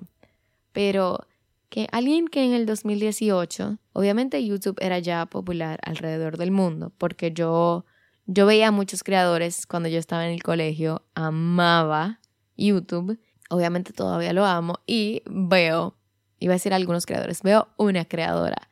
Pero 0.71 1.25
que 1.69 1.87
alguien 1.91 2.27
que 2.27 2.45
en 2.45 2.53
el 2.53 2.65
2018, 2.65 3.79
obviamente 3.93 4.45
YouTube 4.45 4.77
era 4.79 4.99
ya 4.99 5.25
popular 5.25 5.79
alrededor 5.83 6.37
del 6.37 6.51
mundo, 6.51 6.93
porque 6.97 7.31
yo 7.31 7.85
yo 8.27 8.45
veía 8.45 8.67
a 8.67 8.71
muchos 8.71 9.03
creadores 9.03 9.65
cuando 9.65 9.89
yo 9.89 9.97
estaba 9.97 10.27
en 10.27 10.33
el 10.33 10.43
colegio, 10.43 11.03
amaba 11.15 12.19
YouTube, 12.57 13.19
obviamente 13.49 13.93
todavía 13.93 14.33
lo 14.33 14.45
amo 14.45 14.79
y 14.85 15.21
veo, 15.25 15.95
iba 16.39 16.53
a 16.53 16.55
decir 16.55 16.73
algunos 16.73 17.05
creadores, 17.05 17.41
veo 17.41 17.69
una 17.77 18.03
creadora 18.05 18.69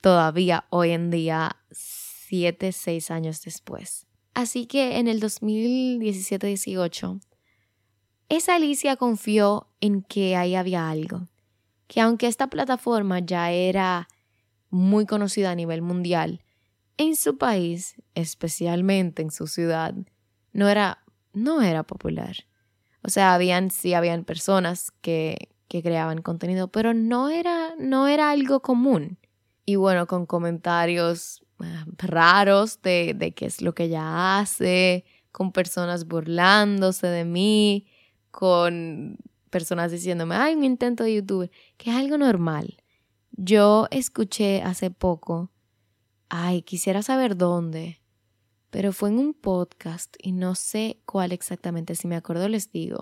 todavía 0.00 0.66
hoy 0.70 0.90
en 0.90 1.10
día, 1.10 1.56
siete, 1.70 2.72
seis 2.72 3.10
años 3.10 3.42
después. 3.42 4.06
Así 4.34 4.66
que 4.66 4.98
en 4.98 5.08
el 5.08 5.20
2017-18, 5.20 7.20
esa 8.28 8.54
Alicia 8.54 8.96
confió 8.96 9.68
en 9.80 10.02
que 10.02 10.36
ahí 10.36 10.54
había 10.54 10.90
algo, 10.90 11.28
que 11.86 12.00
aunque 12.00 12.28
esta 12.28 12.48
plataforma 12.48 13.18
ya 13.18 13.50
era 13.50 14.08
muy 14.70 15.06
conocida 15.06 15.50
a 15.50 15.54
nivel 15.54 15.82
mundial, 15.82 16.42
en 16.96 17.16
su 17.16 17.38
país, 17.38 17.94
especialmente 18.14 19.22
en 19.22 19.30
su 19.30 19.46
ciudad, 19.46 19.94
no 20.52 20.68
era, 20.68 21.04
no 21.32 21.62
era 21.62 21.82
popular. 21.82 22.36
O 23.02 23.08
sea, 23.08 23.34
habían, 23.34 23.70
sí 23.70 23.94
habían 23.94 24.24
personas 24.24 24.92
que, 25.00 25.48
que 25.68 25.82
creaban 25.82 26.22
contenido, 26.22 26.68
pero 26.68 26.94
no 26.94 27.28
era, 27.28 27.74
no 27.78 28.06
era 28.06 28.30
algo 28.30 28.60
común. 28.60 29.18
Y 29.64 29.76
bueno, 29.76 30.06
con 30.06 30.26
comentarios 30.26 31.44
ah, 31.60 31.86
raros 31.98 32.80
de, 32.82 33.14
de 33.16 33.32
qué 33.32 33.46
es 33.46 33.62
lo 33.62 33.74
que 33.74 33.84
ella 33.84 34.38
hace, 34.38 35.04
con 35.32 35.52
personas 35.52 36.06
burlándose 36.06 37.06
de 37.06 37.24
mí, 37.24 37.86
con 38.30 39.16
personas 39.50 39.90
diciéndome, 39.90 40.34
ay, 40.36 40.56
mi 40.56 40.66
intento 40.66 41.04
de 41.04 41.14
YouTube, 41.16 41.50
que 41.76 41.90
es 41.90 41.96
algo 41.96 42.18
normal. 42.18 42.76
Yo 43.32 43.88
escuché 43.90 44.62
hace 44.62 44.90
poco 44.90 45.50
Ay, 46.34 46.62
quisiera 46.62 47.02
saber 47.02 47.36
dónde. 47.36 48.00
Pero 48.70 48.94
fue 48.94 49.10
en 49.10 49.18
un 49.18 49.34
podcast 49.34 50.16
y 50.18 50.32
no 50.32 50.54
sé 50.54 51.02
cuál 51.04 51.32
exactamente. 51.32 51.94
Si 51.94 52.08
me 52.08 52.16
acuerdo 52.16 52.48
les 52.48 52.72
digo 52.72 53.00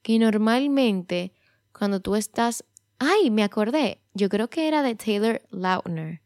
que 0.00 0.18
normalmente 0.18 1.34
cuando 1.72 2.00
tú 2.00 2.16
estás 2.16 2.64
Ay, 2.98 3.30
me 3.30 3.42
acordé. 3.42 4.00
Yo 4.14 4.30
creo 4.30 4.48
que 4.48 4.66
era 4.66 4.82
de 4.82 4.94
Taylor 4.94 5.42
Lautner. 5.50 6.22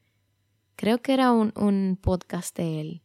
Creo 0.77 0.99
que 0.99 1.13
era 1.13 1.33
un, 1.33 1.99
podcast 2.01 2.57
de 2.57 2.81
él. 2.81 3.03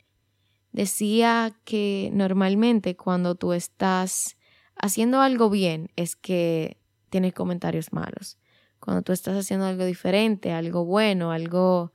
Decía 0.72 1.56
que 1.64 2.12
normalmente 2.14 2.96
cuando 2.96 3.34
tú 3.34 3.54
estás 3.54 4.38
haciendo 4.76 5.22
algo 5.22 5.50
bien 5.50 5.90
es 5.96 6.16
que 6.16 6.78
tienes 7.10 7.34
comentarios 7.34 7.94
malos. 7.94 8.38
Cuando 8.80 9.02
tú 9.02 9.12
estás 9.12 9.38
haciendo 9.38 9.66
algo 9.66 9.86
diferente, 9.86 10.52
algo 10.52 10.86
bueno, 10.86 11.32
algo 11.32 11.94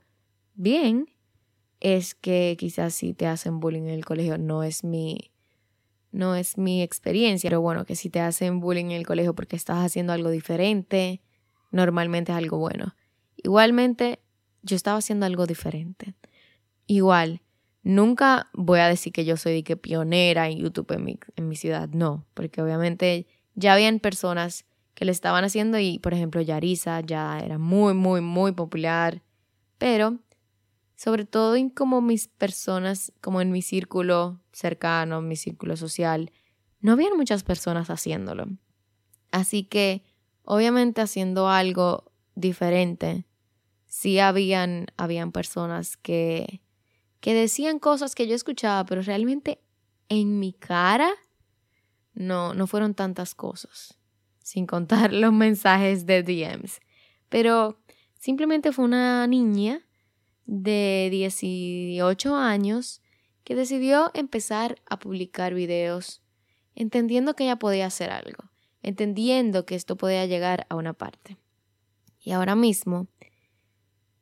bien, 0.55 1.07
es 1.79 2.15
que 2.15 2.55
quizás 2.59 2.93
si 2.93 3.13
te 3.13 3.27
hacen 3.27 3.59
bullying 3.59 3.83
en 3.83 3.89
el 3.89 4.05
colegio 4.05 4.37
no 4.37 4.63
es 4.63 4.83
mi 4.83 5.31
no 6.11 6.35
es 6.35 6.57
mi 6.57 6.81
experiencia, 6.81 7.49
pero 7.49 7.61
bueno, 7.61 7.85
que 7.85 7.95
si 7.95 8.09
te 8.09 8.19
hacen 8.19 8.59
bullying 8.59 8.85
en 8.85 8.91
el 8.91 9.05
colegio 9.05 9.35
porque 9.35 9.55
estás 9.55 9.85
haciendo 9.85 10.11
algo 10.11 10.31
diferente, 10.31 11.21
normalmente 11.71 12.31
es 12.31 12.37
algo 12.37 12.57
bueno. 12.57 12.95
Igualmente, 13.37 14.19
yo 14.63 14.75
estaba 14.75 14.97
haciendo 14.97 15.27
algo 15.27 15.45
diferente. 15.45 16.15
Igual, 16.87 17.41
nunca 17.83 18.49
voy 18.53 18.79
a 18.79 18.87
decir 18.87 19.13
que 19.13 19.23
yo 19.23 19.37
soy 19.37 19.61
que 19.61 19.77
pionera 19.77 20.49
en 20.49 20.57
YouTube 20.57 20.91
en 20.93 21.03
mi, 21.03 21.19
en 21.35 21.47
mi 21.47 21.55
ciudad, 21.55 21.89
no, 21.89 22.25
porque 22.33 22.61
obviamente 22.61 23.27
ya 23.53 23.73
habían 23.73 23.99
personas 23.99 24.65
que 24.95 25.05
le 25.05 25.11
estaban 25.11 25.43
haciendo 25.43 25.79
y, 25.79 25.99
por 25.99 26.13
ejemplo, 26.13 26.41
Yarisa 26.41 27.01
ya 27.01 27.39
era 27.39 27.57
muy, 27.57 27.93
muy, 27.93 28.21
muy 28.21 28.51
popular, 28.51 29.21
pero 29.77 30.17
sobre 30.99 31.23
todo 31.23 31.55
en 31.55 31.69
como 31.69 32.01
mis 32.01 32.27
personas, 32.27 33.13
como 33.21 33.39
en 33.39 33.51
mi 33.51 33.61
círculo 33.61 34.41
cercano, 34.51 35.21
mi 35.21 35.37
círculo 35.37 35.77
social, 35.77 36.33
no 36.81 36.91
habían 36.91 37.15
muchas 37.15 37.43
personas 37.43 37.89
haciéndolo. 37.89 38.47
Así 39.31 39.63
que, 39.63 40.03
obviamente 40.43 40.99
haciendo 40.99 41.47
algo 41.47 42.11
diferente, 42.35 43.25
sí 43.85 44.19
habían, 44.19 44.87
habían 44.97 45.31
personas 45.31 45.95
que, 45.95 46.61
que 47.21 47.33
decían 47.33 47.79
cosas 47.79 48.13
que 48.13 48.27
yo 48.27 48.35
escuchaba, 48.35 48.85
pero 48.85 49.01
realmente 49.01 49.61
en 50.09 50.37
mi 50.37 50.51
cara 50.51 51.11
no, 52.13 52.53
no 52.53 52.67
fueron 52.67 52.93
tantas 52.93 53.35
cosas, 53.35 53.97
sin 54.43 54.67
contar 54.67 55.13
los 55.13 55.31
mensajes 55.31 56.05
de 56.05 56.23
DMs. 56.23 56.81
Pero 57.29 57.79
simplemente 58.15 58.73
fue 58.73 58.83
una 58.83 59.25
niña 59.27 59.85
de 60.49 61.09
18 61.11 62.35
años 62.35 63.03
que 63.43 63.53
decidió 63.53 64.09
empezar 64.15 64.81
a 64.89 64.97
publicar 64.97 65.53
videos 65.53 66.23
entendiendo 66.73 67.35
que 67.35 67.43
ella 67.43 67.57
podía 67.57 67.85
hacer 67.85 68.09
algo, 68.09 68.45
entendiendo 68.81 69.65
que 69.65 69.75
esto 69.75 69.95
podía 69.95 70.25
llegar 70.25 70.65
a 70.69 70.75
una 70.75 70.93
parte. 70.93 71.37
Y 72.19 72.31
ahora 72.31 72.55
mismo, 72.55 73.07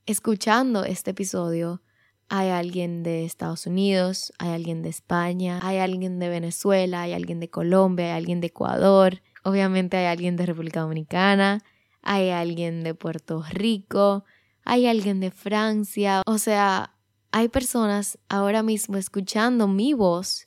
escuchando 0.06 0.84
este 0.84 1.12
episodio, 1.12 1.82
hay 2.28 2.50
alguien 2.50 3.04
de 3.04 3.24
Estados 3.24 3.66
Unidos, 3.66 4.34
hay 4.38 4.50
alguien 4.50 4.82
de 4.82 4.90
España, 4.90 5.62
hay 5.64 5.78
alguien 5.78 6.20
de 6.20 6.28
Venezuela, 6.28 7.04
hay 7.04 7.14
alguien 7.14 7.40
de 7.40 7.50
Colombia, 7.50 8.08
hay 8.08 8.18
alguien 8.18 8.42
de 8.42 8.48
Ecuador, 8.48 9.22
obviamente 9.44 9.96
hay 9.96 10.08
alguien 10.08 10.36
de 10.36 10.46
República 10.46 10.82
Dominicana, 10.82 11.64
hay 12.02 12.32
alguien 12.32 12.84
de 12.84 12.96
Puerto 12.96 13.44
Rico, 13.50 14.26
hay 14.68 14.86
alguien 14.86 15.22
de 15.22 15.32
Francia, 15.32 16.22
o 16.26 16.38
sea, 16.38 16.94
hay 17.32 17.48
personas 17.48 18.20
ahora 18.28 18.64
mismo 18.64 18.98
escuchando 18.98 19.66
mi 19.70 19.94
voz 19.94 20.46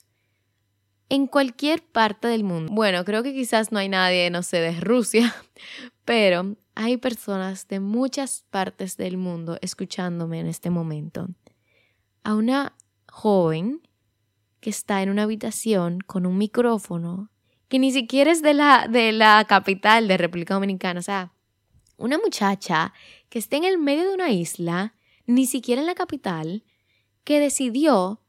en 1.09 1.25
cualquier 1.25 1.83
parte 1.83 2.27
del 2.27 2.43
mundo. 2.43 2.71
Bueno, 2.71 3.03
creo 3.03 3.23
que 3.23 3.33
quizás 3.33 3.71
no 3.71 3.79
hay 3.79 3.89
nadie, 3.89 4.29
no 4.29 4.43
sé, 4.43 4.57
de 4.57 4.79
Rusia, 4.79 5.33
pero 6.05 6.55
hay 6.75 6.97
personas 6.97 7.67
de 7.67 7.79
muchas 7.79 8.45
partes 8.51 8.95
del 8.95 9.17
mundo 9.17 9.57
escuchándome 9.61 10.39
en 10.39 10.45
este 10.45 10.69
momento. 10.69 11.27
A 12.23 12.35
una 12.35 12.75
joven 13.11 13.81
que 14.59 14.69
está 14.69 15.01
en 15.01 15.09
una 15.09 15.23
habitación 15.23 15.99
con 15.99 16.27
un 16.27 16.37
micrófono 16.37 17.31
que 17.69 17.79
ni 17.79 17.91
siquiera 17.91 18.31
es 18.31 18.43
de 18.43 18.53
la, 18.53 18.87
de 18.87 19.13
la 19.13 19.45
capital 19.45 20.07
de 20.07 20.17
República 20.17 20.53
Dominicana, 20.53 20.99
o 20.99 21.03
sea, 21.03 21.33
una 21.97 22.17
muchacha 22.17 22.93
que 23.31 23.39
esté 23.39 23.55
en 23.55 23.63
el 23.63 23.77
medio 23.77 24.09
de 24.09 24.13
una 24.13 24.29
isla, 24.29 24.93
ni 25.25 25.45
siquiera 25.45 25.79
en 25.79 25.87
la 25.87 25.95
capital, 25.95 26.65
que 27.23 27.39
decidió 27.39 28.21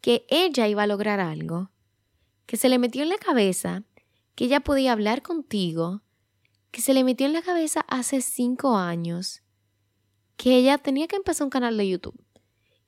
que 0.00 0.26
ella 0.28 0.66
iba 0.66 0.82
a 0.82 0.88
lograr 0.88 1.20
algo, 1.20 1.70
que 2.46 2.56
se 2.56 2.68
le 2.68 2.80
metió 2.80 3.04
en 3.04 3.10
la 3.10 3.16
cabeza 3.16 3.84
que 4.34 4.46
ella 4.46 4.58
podía 4.58 4.90
hablar 4.90 5.22
contigo, 5.22 6.02
que 6.72 6.80
se 6.80 6.94
le 6.94 7.04
metió 7.04 7.26
en 7.26 7.32
la 7.32 7.42
cabeza 7.42 7.84
hace 7.86 8.20
cinco 8.20 8.76
años, 8.76 9.42
que 10.36 10.56
ella 10.56 10.78
tenía 10.78 11.06
que 11.06 11.14
empezar 11.14 11.44
un 11.44 11.50
canal 11.50 11.76
de 11.76 11.88
YouTube 11.88 12.20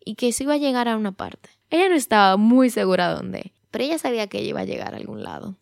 y 0.05 0.17
que 0.17 0.29
eso 0.29 0.43
iba 0.43 0.55
a 0.55 0.59
llegar 0.59 0.89
a 0.89 0.97
una 0.97 1.13
parte. 1.13 1.49
Ella 1.71 1.89
no 1.89 1.95
estaba 1.95 2.37
muy 2.37 2.71
segura 2.71 3.15
dónde, 3.15 3.53
pero 3.71 3.85
ella 3.85 3.99
sabía 3.99 4.27
que 4.27 4.41
ella 4.41 4.49
iba 4.49 4.61
a 4.63 4.65
llegar 4.65 4.95
a 4.95 4.97
algún 4.97 5.23
lado. 5.23 5.57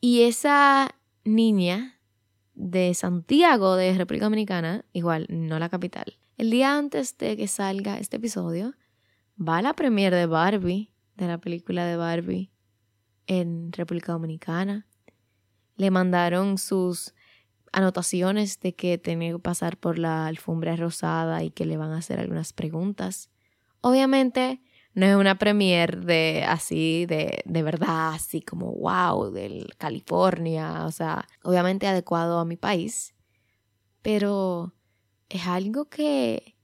Y 0.00 0.22
esa 0.22 0.96
niña 1.22 1.99
de 2.60 2.92
Santiago 2.92 3.74
de 3.74 3.96
República 3.96 4.26
Dominicana, 4.26 4.84
igual 4.92 5.26
no 5.30 5.58
la 5.58 5.70
capital. 5.70 6.18
El 6.36 6.50
día 6.50 6.76
antes 6.76 7.16
de 7.16 7.36
que 7.36 7.48
salga 7.48 7.98
este 7.98 8.18
episodio, 8.18 8.74
va 9.40 9.62
la 9.62 9.74
premiere 9.74 10.16
de 10.16 10.26
Barbie, 10.26 10.92
de 11.16 11.26
la 11.26 11.38
película 11.38 11.86
de 11.86 11.96
Barbie 11.96 12.50
en 13.26 13.72
República 13.72 14.12
Dominicana. 14.12 14.86
Le 15.76 15.90
mandaron 15.90 16.58
sus 16.58 17.14
anotaciones 17.72 18.60
de 18.60 18.74
que 18.74 18.98
tenía 18.98 19.32
que 19.32 19.38
pasar 19.38 19.78
por 19.78 19.98
la 19.98 20.26
alfombra 20.26 20.76
rosada 20.76 21.42
y 21.42 21.50
que 21.50 21.64
le 21.64 21.78
van 21.78 21.92
a 21.92 21.98
hacer 21.98 22.20
algunas 22.20 22.52
preguntas. 22.52 23.30
Obviamente, 23.80 24.60
no 24.94 25.06
es 25.06 25.16
una 25.16 25.38
premier 25.38 26.04
de 26.04 26.44
así, 26.46 27.06
de, 27.06 27.42
de 27.44 27.62
verdad, 27.62 28.14
así 28.14 28.42
como 28.42 28.72
wow, 28.72 29.30
del 29.30 29.76
California, 29.78 30.84
o 30.86 30.90
sea, 30.90 31.26
obviamente 31.42 31.86
adecuado 31.86 32.38
a 32.38 32.44
mi 32.44 32.56
país, 32.56 33.14
pero 34.02 34.74
es 35.28 35.46
algo 35.46 35.88
que, 35.88 36.56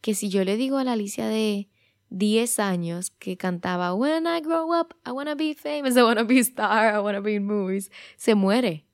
que 0.00 0.14
si 0.14 0.30
yo 0.30 0.44
le 0.44 0.56
digo 0.56 0.78
a 0.78 0.84
la 0.84 0.92
Alicia 0.92 1.28
de 1.28 1.68
10 2.08 2.58
años 2.58 3.10
que 3.10 3.36
cantaba 3.36 3.94
When 3.94 4.26
I 4.26 4.40
grow 4.40 4.72
up, 4.72 4.94
I 5.06 5.10
wanna 5.10 5.34
be 5.34 5.54
famous, 5.54 5.96
I 5.96 6.02
wanna 6.02 6.24
be 6.24 6.38
a 6.38 6.42
star, 6.42 6.94
I 6.94 6.98
wanna 6.98 7.20
be 7.20 7.34
in 7.34 7.46
movies, 7.46 7.90
se 8.16 8.34
muere. 8.34 8.86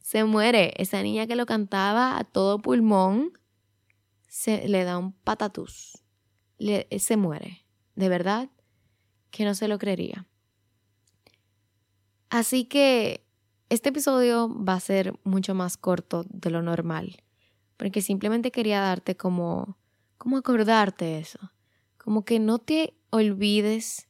Se 0.00 0.24
muere. 0.24 0.72
Esa 0.78 1.02
niña 1.02 1.26
que 1.26 1.36
lo 1.36 1.44
cantaba 1.44 2.16
a 2.16 2.24
todo 2.24 2.60
pulmón, 2.60 3.32
se 4.26 4.66
le 4.66 4.84
da 4.84 4.96
un 4.96 5.12
patatús. 5.12 6.02
se 6.58 7.16
muere 7.16 7.67
de 7.98 8.08
verdad 8.08 8.48
que 9.32 9.44
no 9.44 9.56
se 9.56 9.66
lo 9.66 9.76
creería. 9.78 10.28
Así 12.30 12.64
que 12.64 13.26
este 13.70 13.88
episodio 13.88 14.48
va 14.48 14.74
a 14.74 14.80
ser 14.80 15.18
mucho 15.24 15.52
más 15.52 15.76
corto 15.76 16.24
de 16.28 16.50
lo 16.50 16.62
normal, 16.62 17.24
porque 17.76 18.00
simplemente 18.00 18.52
quería 18.52 18.80
darte 18.80 19.16
como, 19.16 19.76
como 20.16 20.36
acordarte 20.36 21.18
eso, 21.18 21.40
como 21.96 22.24
que 22.24 22.38
no 22.38 22.60
te 22.60 22.94
olvides 23.10 24.06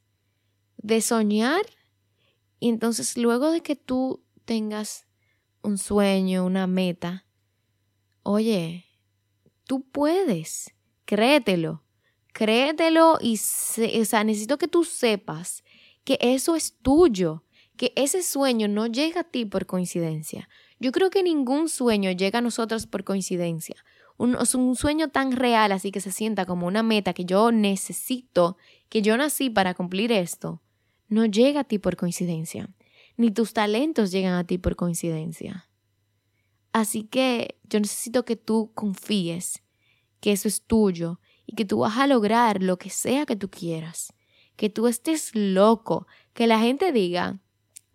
de 0.77 1.01
soñar 1.01 1.63
y 2.61 2.69
entonces 2.69 3.17
luego 3.17 3.51
de 3.51 3.63
que 3.63 3.75
tú 3.75 4.23
tengas 4.45 5.07
un 5.63 5.79
sueño, 5.79 6.45
una 6.45 6.67
meta, 6.67 7.25
oye, 8.23 8.85
tú 9.65 9.83
puedes, 9.83 10.75
créetelo, 11.07 11.85
créetelo 12.39 13.19
y, 13.21 13.35
o 13.35 14.05
sea, 14.05 14.23
necesito 14.23 14.59
que 14.59 14.69
tú 14.69 14.85
sepas 14.85 15.65
que 16.05 16.19
eso 16.21 16.55
es 16.55 16.77
tuyo, 16.83 17.43
que 17.77 17.93
ese 17.97 18.23
sueño 18.23 18.69
no 18.69 18.87
llega 18.87 19.23
a 19.23 19.25
ti 19.25 19.45
por 19.45 19.67
coincidencia. 19.67 20.49
Yo 20.79 20.93
creo 20.93 21.11
que 21.11 21.25
ningún 21.25 21.69
sueño 21.69 22.13
llega 22.13 22.39
a 22.39 22.43
nosotros 22.43 22.87
por 22.87 23.03
coincidencia. 23.03 23.75
Un 24.19 24.77
sueño 24.77 25.09
tan 25.09 25.33
real, 25.33 25.73
así 25.73 25.91
que 25.91 26.01
se 26.01 26.13
sienta 26.13 26.47
como 26.47 26.69
una 26.69 26.85
meta 26.85 27.13
que 27.13 27.25
yo 27.25 27.51
necesito, 27.51 28.57
que 28.89 29.03
yo 29.03 29.17
nací 29.17 29.51
para 29.51 29.75
cumplir 29.75 30.13
esto, 30.13 30.63
no 31.09 31.27
llega 31.27 31.61
a 31.61 31.65
ti 31.65 31.81
por 31.81 31.97
coincidencia. 31.97 32.71
Ni 33.17 33.33
tus 33.33 33.53
talentos 33.53 34.13
llegan 34.13 34.35
a 34.35 34.45
ti 34.45 34.59
por 34.59 34.77
coincidencia. 34.77 35.69
Así 36.73 37.03
que 37.03 37.59
yo 37.65 37.81
necesito 37.81 38.25
que 38.25 38.37
tú 38.37 38.71
confíes 38.77 39.65
que 40.21 40.31
eso 40.31 40.47
es 40.47 40.63
tuyo 40.63 41.19
y 41.49 41.55
que 41.57 41.65
tú 41.65 41.79
vas 41.79 41.97
a 41.97 42.07
lograr 42.07 42.63
lo 42.63 42.77
que 42.77 42.91
sea 42.91 43.25
que 43.25 43.35
tú 43.35 43.51
quieras. 43.51 44.13
Que 44.55 44.69
tú 44.69 44.87
estés 44.87 45.35
loco, 45.35 46.07
que 46.35 46.47
la 46.47 46.61
gente 46.61 46.93
diga 46.93 47.41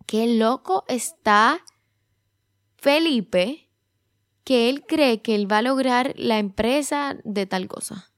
que 0.07 0.25
loco 0.27 0.83
está 0.87 1.63
Felipe, 2.75 3.69
que 4.43 4.69
él 4.69 4.83
cree 4.85 5.21
que 5.21 5.35
él 5.35 5.49
va 5.49 5.59
a 5.59 5.61
lograr 5.61 6.13
la 6.17 6.39
empresa 6.39 7.15
de 7.23 7.45
tal 7.45 7.67
cosa. 7.67 8.11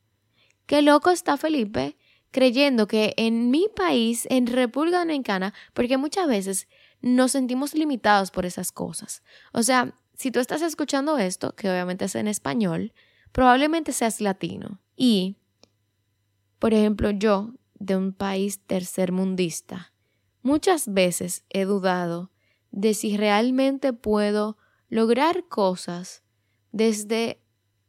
Qué 0.66 0.82
loco 0.82 1.12
está 1.12 1.38
Felipe 1.38 1.98
creyendo 2.32 2.88
que 2.88 3.14
en 3.18 3.52
mi 3.52 3.68
país, 3.76 4.26
en 4.30 4.48
República 4.48 5.00
Dominicana, 5.00 5.54
porque 5.74 5.98
muchas 5.98 6.28
veces 6.28 6.68
nos 7.02 7.34
sentimos 7.34 7.74
limitados 7.74 8.32
por 8.32 8.46
esas 8.46 8.72
cosas. 8.72 9.22
O 9.52 9.64
sea, 9.64 9.94
si 10.16 10.32
tú 10.32 10.40
estás 10.40 10.62
escuchando 10.62 11.18
esto, 11.18 11.56
que 11.56 11.70
obviamente 11.70 12.06
es 12.06 12.16
en 12.16 12.28
español, 12.28 12.94
probablemente 13.32 13.92
seas 13.92 14.22
latino. 14.22 14.80
Y, 14.96 15.38
por 16.60 16.74
ejemplo, 16.74 17.12
yo, 17.12 17.54
de 17.80 17.96
un 17.96 18.14
país 18.14 18.60
tercermundista, 18.66 19.94
muchas 20.42 20.94
veces 20.94 21.44
he 21.50 21.66
dudado 21.66 22.32
de 22.72 22.94
si 22.94 23.18
realmente 23.18 23.94
puedo 23.94 24.58
lograr 24.90 25.48
cosas 25.48 26.24
desde 26.72 27.42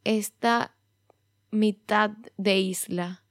esta 0.05 0.77
mitad 1.51 2.11
de 2.37 2.59
isla, 2.59 3.25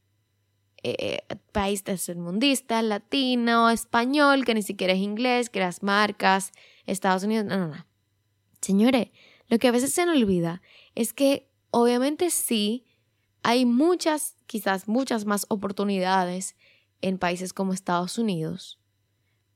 eh, 0.84 1.20
país 1.52 1.84
tercermundista, 1.84 2.82
latino, 2.82 3.70
español, 3.70 4.46
que 4.46 4.54
ni 4.54 4.62
siquiera 4.62 4.94
es 4.94 5.00
inglés, 5.00 5.50
que 5.50 5.60
las 5.60 5.82
marcas, 5.82 6.52
Estados 6.86 7.24
Unidos, 7.24 7.46
no, 7.46 7.58
no, 7.58 7.68
no. 7.70 7.88
Señores, 8.62 9.10
lo 9.48 9.58
que 9.58 9.68
a 9.68 9.72
veces 9.72 9.94
se 9.94 10.06
nos 10.06 10.18
olvida 10.18 10.62
es 10.94 11.14
que 11.14 11.50
obviamente 11.72 12.30
sí, 12.30 12.85
hay 13.48 13.64
muchas, 13.64 14.38
quizás 14.48 14.88
muchas 14.88 15.26
más 15.26 15.46
oportunidades 15.50 16.56
en 17.02 17.20
países 17.20 17.54
como 17.54 17.74
Estados 17.74 18.18
Unidos, 18.18 18.80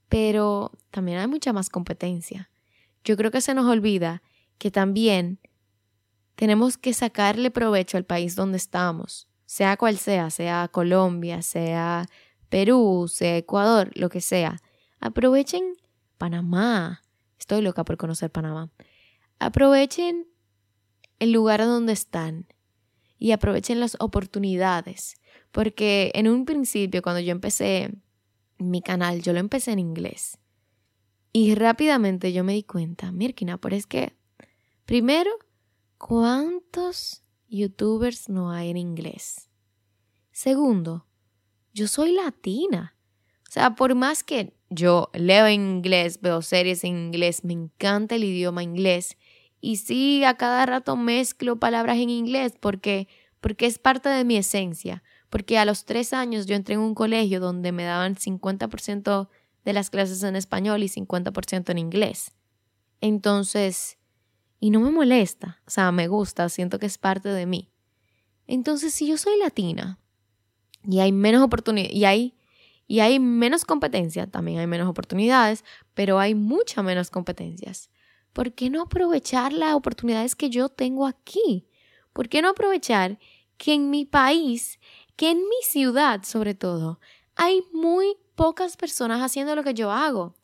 pero 0.09 0.71
también 0.91 1.17
hay 1.17 1.25
mucha 1.25 1.53
más 1.53 1.71
competencia. 1.71 2.51
Yo 3.03 3.17
creo 3.17 3.31
que 3.31 3.41
se 3.41 3.55
nos 3.55 3.65
olvida 3.65 4.21
que 4.59 4.69
también 4.69 5.39
tenemos 6.35 6.77
que 6.77 6.93
sacarle 6.93 7.49
provecho 7.49 7.97
al 7.97 8.05
país 8.05 8.35
donde 8.35 8.59
estamos, 8.59 9.27
sea 9.47 9.75
cual 9.75 9.97
sea, 9.97 10.29
sea 10.29 10.67
Colombia, 10.67 11.41
sea 11.41 12.05
Perú, 12.49 13.07
sea 13.11 13.37
Ecuador, 13.37 13.89
lo 13.95 14.09
que 14.09 14.21
sea. 14.21 14.61
Aprovechen 14.99 15.63
Panamá. 16.19 17.01
Estoy 17.39 17.63
loca 17.63 17.83
por 17.83 17.97
conocer 17.97 18.31
Panamá. 18.31 18.69
Aprovechen 19.39 20.27
el 21.17 21.31
lugar 21.31 21.61
donde 21.65 21.93
están 21.93 22.45
y 23.19 23.31
aprovechen 23.31 23.79
las 23.79 23.97
oportunidades, 23.99 25.15
porque 25.51 26.11
en 26.15 26.27
un 26.27 26.45
principio 26.45 27.01
cuando 27.01 27.19
yo 27.19 27.31
empecé 27.31 27.91
mi 28.57 28.81
canal, 28.81 29.21
yo 29.21 29.33
lo 29.33 29.39
empecé 29.39 29.71
en 29.71 29.79
inglés. 29.79 30.39
Y 31.31 31.53
rápidamente 31.53 32.33
yo 32.33 32.43
me 32.43 32.53
di 32.53 32.63
cuenta, 32.63 33.11
Mirkina, 33.11 33.57
pero 33.57 33.75
es 33.75 33.85
que, 33.85 34.13
primero, 34.85 35.29
¿Cuántos 35.99 37.25
youtubers 37.49 38.29
no 38.29 38.51
hay 38.51 38.69
en 38.69 38.77
inglés? 38.77 39.49
Segundo, 40.31 41.07
yo 41.73 41.89
soy 41.89 42.13
latina. 42.13 42.95
O 43.49 43.51
sea, 43.51 43.75
por 43.75 43.93
más 43.95 44.23
que 44.23 44.53
yo 44.69 45.09
leo 45.13 45.45
en 45.45 45.59
inglés, 45.59 46.21
veo 46.21 46.41
series 46.41 46.85
en 46.85 46.97
inglés, 46.97 47.43
me 47.43 47.51
encanta 47.51 48.15
el 48.15 48.23
idioma 48.23 48.63
inglés 48.63 49.17
y 49.61 49.77
sí, 49.77 50.23
a 50.23 50.35
cada 50.35 50.65
rato 50.65 50.95
mezclo 50.95 51.59
palabras 51.59 51.97
en 51.97 52.09
inglés 52.09 52.53
porque, 52.59 53.07
porque 53.41 53.65
es 53.65 53.79
parte 53.79 54.09
de 54.09 54.23
mi 54.23 54.37
esencia. 54.37 55.03
Porque 55.29 55.57
a 55.57 55.65
los 55.65 55.85
tres 55.85 56.13
años 56.13 56.45
yo 56.47 56.55
entré 56.55 56.75
en 56.75 56.81
un 56.81 56.95
colegio 56.95 57.39
donde 57.39 57.71
me 57.71 57.83
daban 57.83 58.15
50% 58.15 59.29
de 59.65 59.73
las 59.73 59.89
clases 59.89 60.23
en 60.23 60.35
español 60.35 60.81
y 60.81 60.87
50% 60.87 61.69
en 61.69 61.77
inglés. 61.77 62.31
Entonces, 63.01 63.97
y 64.59 64.71
no 64.71 64.79
me 64.79 64.91
molesta, 64.91 65.61
o 65.67 65.69
sea, 65.69 65.91
me 65.91 66.07
gusta, 66.07 66.49
siento 66.49 66.79
que 66.79 66.85
es 66.85 66.97
parte 66.97 67.29
de 67.29 67.45
mí. 67.45 67.71
Entonces, 68.47 68.93
si 68.93 69.07
yo 69.07 69.17
soy 69.17 69.37
latina 69.37 69.99
y 70.83 70.99
hay 70.99 71.11
menos 71.11 71.43
oportunidades, 71.43 71.95
y 71.95 72.05
hay, 72.05 72.35
y 72.87 73.01
hay 73.01 73.19
menos 73.19 73.63
competencia, 73.65 74.25
también 74.25 74.59
hay 74.59 74.67
menos 74.67 74.87
oportunidades, 74.87 75.63
pero 75.93 76.19
hay 76.19 76.33
mucha 76.33 76.81
menos 76.81 77.11
competencias. 77.11 77.89
¿Por 78.33 78.53
qué 78.53 78.69
no 78.69 78.83
aprovechar 78.83 79.53
las 79.53 79.73
oportunidades 79.73 80.35
que 80.35 80.49
yo 80.49 80.69
tengo 80.69 81.05
aquí? 81.05 81.67
¿Por 82.13 82.29
qué 82.29 82.41
no 82.41 82.49
aprovechar 82.49 83.19
que 83.57 83.73
en 83.73 83.89
mi 83.89 84.05
país, 84.05 84.79
que 85.15 85.31
en 85.31 85.39
mi 85.39 85.61
ciudad 85.63 86.23
sobre 86.23 86.53
todo, 86.53 86.99
hay 87.35 87.63
muy 87.73 88.15
pocas 88.35 88.77
personas 88.77 89.21
haciendo 89.21 89.55
lo 89.55 89.63
que 89.63 89.73
yo 89.73 89.91
hago? 89.91 90.35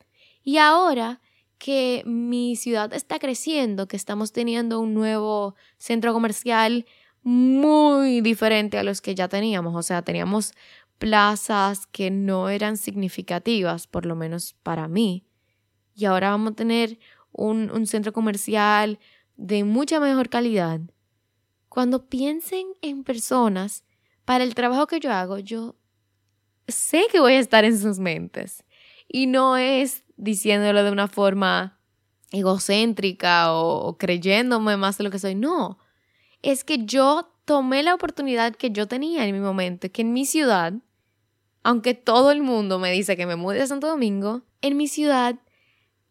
Y 0.43 0.57
ahora 0.57 1.21
que 1.57 2.03
mi 2.05 2.55
ciudad 2.55 2.93
está 2.93 3.19
creciendo, 3.19 3.87
que 3.87 3.97
estamos 3.97 4.31
teniendo 4.31 4.79
un 4.79 4.93
nuevo 4.93 5.55
centro 5.77 6.13
comercial 6.13 6.85
muy 7.23 8.21
diferente 8.21 8.77
a 8.77 8.83
los 8.83 9.01
que 9.01 9.15
ya 9.15 9.27
teníamos. 9.27 9.75
O 9.75 9.81
sea, 9.81 10.03
teníamos 10.03 10.53
plazas 10.97 11.87
que 11.87 12.11
no 12.11 12.49
eran 12.49 12.77
significativas, 12.77 13.87
por 13.87 14.05
lo 14.05 14.15
menos 14.15 14.53
para 14.63 14.87
mí. 14.87 15.25
Y 15.95 16.05
ahora 16.05 16.29
vamos 16.29 16.51
a 16.51 16.55
tener 16.55 16.99
un, 17.35 17.71
un 17.71 17.87
centro 17.87 18.13
comercial 18.13 18.99
de 19.35 19.63
mucha 19.63 19.99
mejor 19.99 20.29
calidad. 20.29 20.79
Cuando 21.69 22.07
piensen 22.07 22.67
en 22.81 23.03
personas 23.03 23.83
para 24.23 24.43
el 24.43 24.55
trabajo 24.55 24.87
que 24.87 24.99
yo 24.99 25.11
hago, 25.11 25.39
yo 25.39 25.75
sé 26.67 27.05
que 27.11 27.19
voy 27.19 27.33
a 27.33 27.39
estar 27.39 27.65
en 27.65 27.79
sus 27.79 27.99
mentes. 27.99 28.63
Y 29.07 29.27
no 29.27 29.57
es 29.57 30.03
diciéndolo 30.17 30.83
de 30.83 30.91
una 30.91 31.07
forma 31.07 31.79
egocéntrica 32.31 33.53
o, 33.53 33.97
creyéndome 33.97 34.77
más 34.77 34.97
de 34.97 35.03
lo 35.03 35.11
que 35.11 35.19
soy. 35.19 35.35
No, 35.35 35.77
es 36.41 36.63
que 36.63 36.85
yo 36.85 37.31
tomé 37.45 37.83
la 37.83 37.93
oportunidad 37.93 38.55
que 38.55 38.71
yo 38.71 38.87
tenía 38.87 39.25
en 39.25 39.33
mi 39.33 39.39
momento, 39.39 39.91
que 39.91 40.01
en 40.01 40.13
mi 40.13 40.25
ciudad, 40.25 40.73
aunque 41.63 41.93
todo 41.93 42.31
el 42.31 42.41
mundo 42.41 42.79
me 42.79 42.91
dice 42.91 43.15
que 43.15 43.25
me 43.25 43.35
mude 43.35 43.61
a 43.61 43.67
Santo 43.67 43.87
Domingo, 43.87 44.41
en 44.61 44.77
mi 44.77 44.87
ciudad 44.87 45.35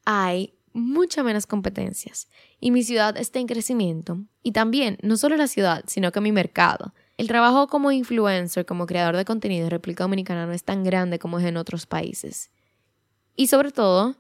hay 0.05 0.55
mucha 0.75 1.23
menos 1.23 1.47
competencias 1.47 2.29
y 2.61 2.71
mi 2.71 2.83
ciudad 2.83 3.17
está 3.17 3.39
en 3.39 3.47
crecimiento. 3.47 4.19
Y 4.43 4.53
también, 4.53 4.99
no 5.03 5.17
solo 5.17 5.37
la 5.37 5.47
ciudad, 5.47 5.85
sino 5.87 6.13
que 6.13 6.21
mi 6.21 6.33
mercado. 6.33 6.93
El 7.17 7.29
trabajo 7.29 7.69
como 7.69 7.93
influencer, 7.93 8.67
como 8.67 8.87
creador 8.87 9.17
de 9.17 9.25
contenido 9.25 9.65
en 9.65 9.71
República 9.71 10.05
Dominicana 10.05 10.47
no 10.47 10.53
es 10.53 10.65
tan 10.65 10.83
grande 10.83 11.19
como 11.19 11.39
es 11.39 11.47
en 11.47 11.57
otros 11.57 11.87
países. 11.87 12.51
Y 13.37 13.47
sobre 13.47 13.71
todo, 13.71 14.17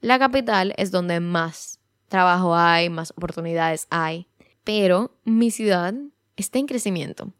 la 0.00 0.18
capital 0.18 0.74
es 0.76 0.90
donde 0.90 1.20
más 1.20 1.80
trabajo 2.08 2.54
hay, 2.54 2.90
más 2.90 3.12
oportunidades 3.16 3.86
hay. 3.88 4.28
Pero 4.62 5.16
mi 5.24 5.50
ciudad 5.50 5.94
está 6.36 6.58
en 6.58 6.66
crecimiento. 6.66 7.32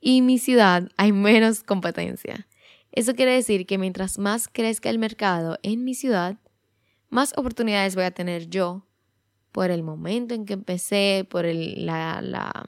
Y 0.00 0.22
mi 0.22 0.38
ciudad 0.38 0.88
hay 0.96 1.12
menos 1.12 1.64
competencia. 1.64 2.46
Eso 2.92 3.14
quiere 3.14 3.32
decir 3.32 3.66
que 3.66 3.78
mientras 3.78 4.18
más 4.18 4.48
crezca 4.48 4.90
el 4.90 4.98
mercado 4.98 5.58
en 5.62 5.84
mi 5.84 5.94
ciudad, 5.94 6.36
más 7.12 7.34
oportunidades 7.36 7.94
voy 7.94 8.04
a 8.04 8.10
tener 8.10 8.48
yo 8.48 8.86
por 9.52 9.70
el 9.70 9.82
momento 9.82 10.32
en 10.32 10.46
que 10.46 10.54
empecé, 10.54 11.26
por 11.28 11.44
la, 11.44 12.22
la, 12.22 12.64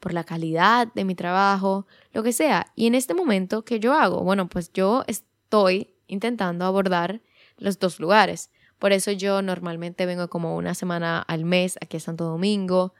por 0.00 0.14
la 0.14 0.24
calidad 0.24 0.88
de 0.94 1.04
mi 1.04 1.14
trabajo, 1.14 1.86
lo 2.12 2.22
que 2.22 2.32
sea. 2.32 2.72
Y 2.74 2.86
en 2.86 2.94
este 2.94 3.12
momento, 3.12 3.66
¿qué 3.66 3.78
yo 3.78 3.92
hago? 3.92 4.22
Bueno, 4.24 4.48
pues 4.48 4.72
yo 4.72 5.04
estoy 5.06 5.94
intentando 6.06 6.64
abordar 6.64 7.20
los 7.58 7.78
dos 7.78 8.00
lugares. 8.00 8.50
Por 8.78 8.92
eso 8.92 9.10
yo 9.12 9.42
normalmente 9.42 10.06
vengo 10.06 10.28
como 10.28 10.56
una 10.56 10.74
semana 10.74 11.20
al 11.20 11.44
mes 11.44 11.76
aquí 11.82 11.98
a 11.98 12.00
Santo 12.00 12.24
Domingo, 12.24 12.94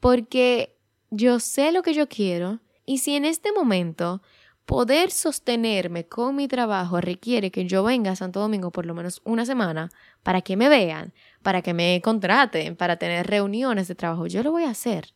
porque 0.00 0.76
yo 1.10 1.38
sé 1.38 1.70
lo 1.70 1.82
que 1.82 1.94
yo 1.94 2.08
quiero 2.08 2.58
y 2.84 2.98
si 2.98 3.14
en 3.14 3.24
este 3.24 3.52
momento 3.52 4.22
poder 4.70 5.10
sostenerme 5.10 6.06
con 6.06 6.36
mi 6.36 6.46
trabajo 6.46 7.00
requiere 7.00 7.50
que 7.50 7.66
yo 7.66 7.82
venga 7.82 8.12
a 8.12 8.16
Santo 8.16 8.38
Domingo 8.38 8.70
por 8.70 8.86
lo 8.86 8.94
menos 8.94 9.20
una 9.24 9.44
semana 9.44 9.90
para 10.22 10.42
que 10.42 10.56
me 10.56 10.68
vean, 10.68 11.12
para 11.42 11.60
que 11.60 11.74
me 11.74 12.00
contraten, 12.04 12.76
para 12.76 12.96
tener 12.96 13.26
reuniones 13.26 13.88
de 13.88 13.96
trabajo, 13.96 14.28
yo 14.28 14.44
lo 14.44 14.52
voy 14.52 14.62
a 14.62 14.70
hacer. 14.70 15.12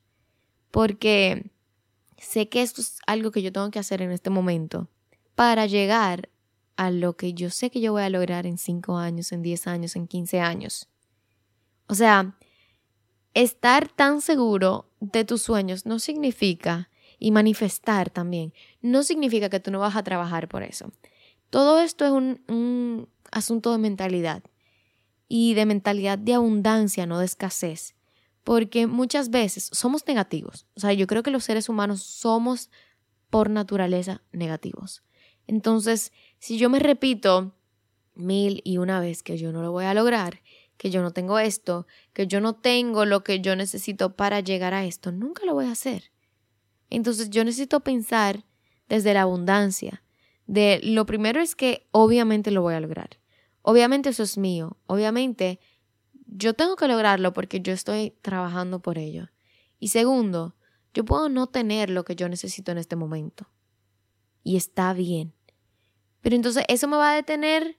Porque 0.73 1.53
sé 2.19 2.49
que 2.49 2.62
esto 2.62 2.81
es 2.81 2.99
algo 3.07 3.31
que 3.31 3.43
yo 3.43 3.53
tengo 3.53 3.71
que 3.71 3.79
hacer 3.79 4.03
en 4.03 4.11
este 4.11 4.29
momento 4.29 4.88
para 5.37 5.67
llegar 5.67 6.31
a 6.75 6.90
lo 6.90 7.17
que 7.17 7.33
yo 7.33 7.49
sé 7.49 7.71
que 7.71 7.81
yo 7.81 7.93
voy 7.93 8.03
a 8.03 8.11
lograr 8.11 8.47
en 8.47 8.59
5 8.59 8.97
años, 8.97 9.31
en 9.31 9.43
10 9.43 9.69
años, 9.69 9.95
en 9.95 10.09
15 10.09 10.40
años. 10.40 10.88
O 11.87 11.95
sea, 11.95 12.37
estar 13.35 13.87
tan 13.87 14.21
seguro 14.21 14.90
de 14.99 15.25
tus 15.25 15.43
sueños 15.43 15.87
no 15.87 16.01
significa, 16.01 16.90
y 17.25 17.31
manifestar 17.31 18.11
también, 18.11 18.53
no 18.83 19.03
significa 19.03 19.49
que 19.49 19.59
tú 19.59 19.71
no 19.71 19.79
vas 19.79 19.97
a 19.97 20.03
trabajar 20.03 20.47
por 20.47 20.63
eso. 20.63 20.93
Todo 21.49 21.81
esto 21.81 22.05
es 22.05 22.11
un, 22.11 22.43
un 22.49 23.09
asunto 23.33 23.73
de 23.73 23.79
mentalidad 23.79 24.43
y 25.27 25.55
de 25.55 25.65
mentalidad 25.65 26.19
de 26.19 26.35
abundancia, 26.35 27.07
no 27.07 27.19
de 27.19 27.25
escasez. 27.25 27.95
Porque 28.43 28.87
muchas 28.87 29.31
veces 29.31 29.71
somos 29.73 30.07
negativos. 30.07 30.67
O 30.77 30.81
sea, 30.81 30.93
yo 30.93 31.07
creo 31.07 31.23
que 31.23 31.31
los 31.31 31.45
seres 31.45 31.71
humanos 31.71 32.03
somos 32.03 32.69
por 33.31 33.49
naturaleza 33.49 34.21
negativos. 34.33 35.03
Entonces, 35.47 36.13
si 36.39 36.59
yo 36.59 36.69
me 36.69 36.79
repito 36.79 37.55
mil 38.15 38.61
y 38.67 38.77
una 38.77 39.01
vez 39.01 39.23
que 39.23 39.39
yo 39.39 39.51
no 39.51 39.63
lo 39.63 39.73
voy 39.73 39.87
a 39.87 39.95
lograr, 39.95 40.43
que 40.77 40.91
yo 40.91 41.01
no 41.01 41.11
tengo 41.13 41.39
esto, 41.39 41.87
que 42.13 42.27
yo 42.27 42.43
no 42.43 42.55
tengo 42.55 43.07
lo 43.07 43.25
que 43.25 43.41
yo 43.41 43.57
necesito 43.57 44.15
para 44.15 44.41
llegar 44.41 44.75
a 44.75 44.85
esto, 44.85 45.11
nunca 45.11 45.47
lo 45.47 45.55
voy 45.55 45.65
a 45.65 45.73
hacer. 45.73 46.13
Entonces 46.90 47.31
yo 47.31 47.44
necesito 47.44 47.81
pensar 47.81 48.44
desde 48.88 49.14
la 49.14 49.23
abundancia, 49.23 50.03
de 50.47 50.81
lo 50.83 51.07
primero 51.07 51.40
es 51.40 51.57
que 51.57 51.87
obviamente 51.90 52.51
lo 52.51 52.62
voy 52.62 52.75
a 52.75 52.81
lograr. 52.81 53.18
Obviamente 53.62 54.11
eso 54.11 54.23
es 54.23 54.37
mío. 54.37 54.77
Obviamente 54.87 55.59
yo 56.27 56.55
tengo 56.55 56.77
que 56.77 56.88
lograrlo 56.88 57.33
porque 57.33 57.61
yo 57.61 57.73
estoy 57.73 58.11
trabajando 58.23 58.81
por 58.81 58.99
ello. 58.99 59.31
Y 59.79 59.88
segundo, 59.88 60.55
yo 60.92 61.05
puedo 61.05 61.29
no 61.29 61.47
tener 61.47 61.90
lo 61.90 62.05
que 62.05 62.16
yo 62.16 62.29
necesito 62.29 62.73
en 62.73 62.79
este 62.79 62.97
momento. 62.97 63.49
Y 64.42 64.57
está 64.57 64.92
bien. 64.92 65.33
Pero 66.20 66.37
entonces 66.37 66.64
eso 66.68 66.88
me 66.88 66.97
va 66.97 67.12
a 67.12 67.16
detener 67.16 67.79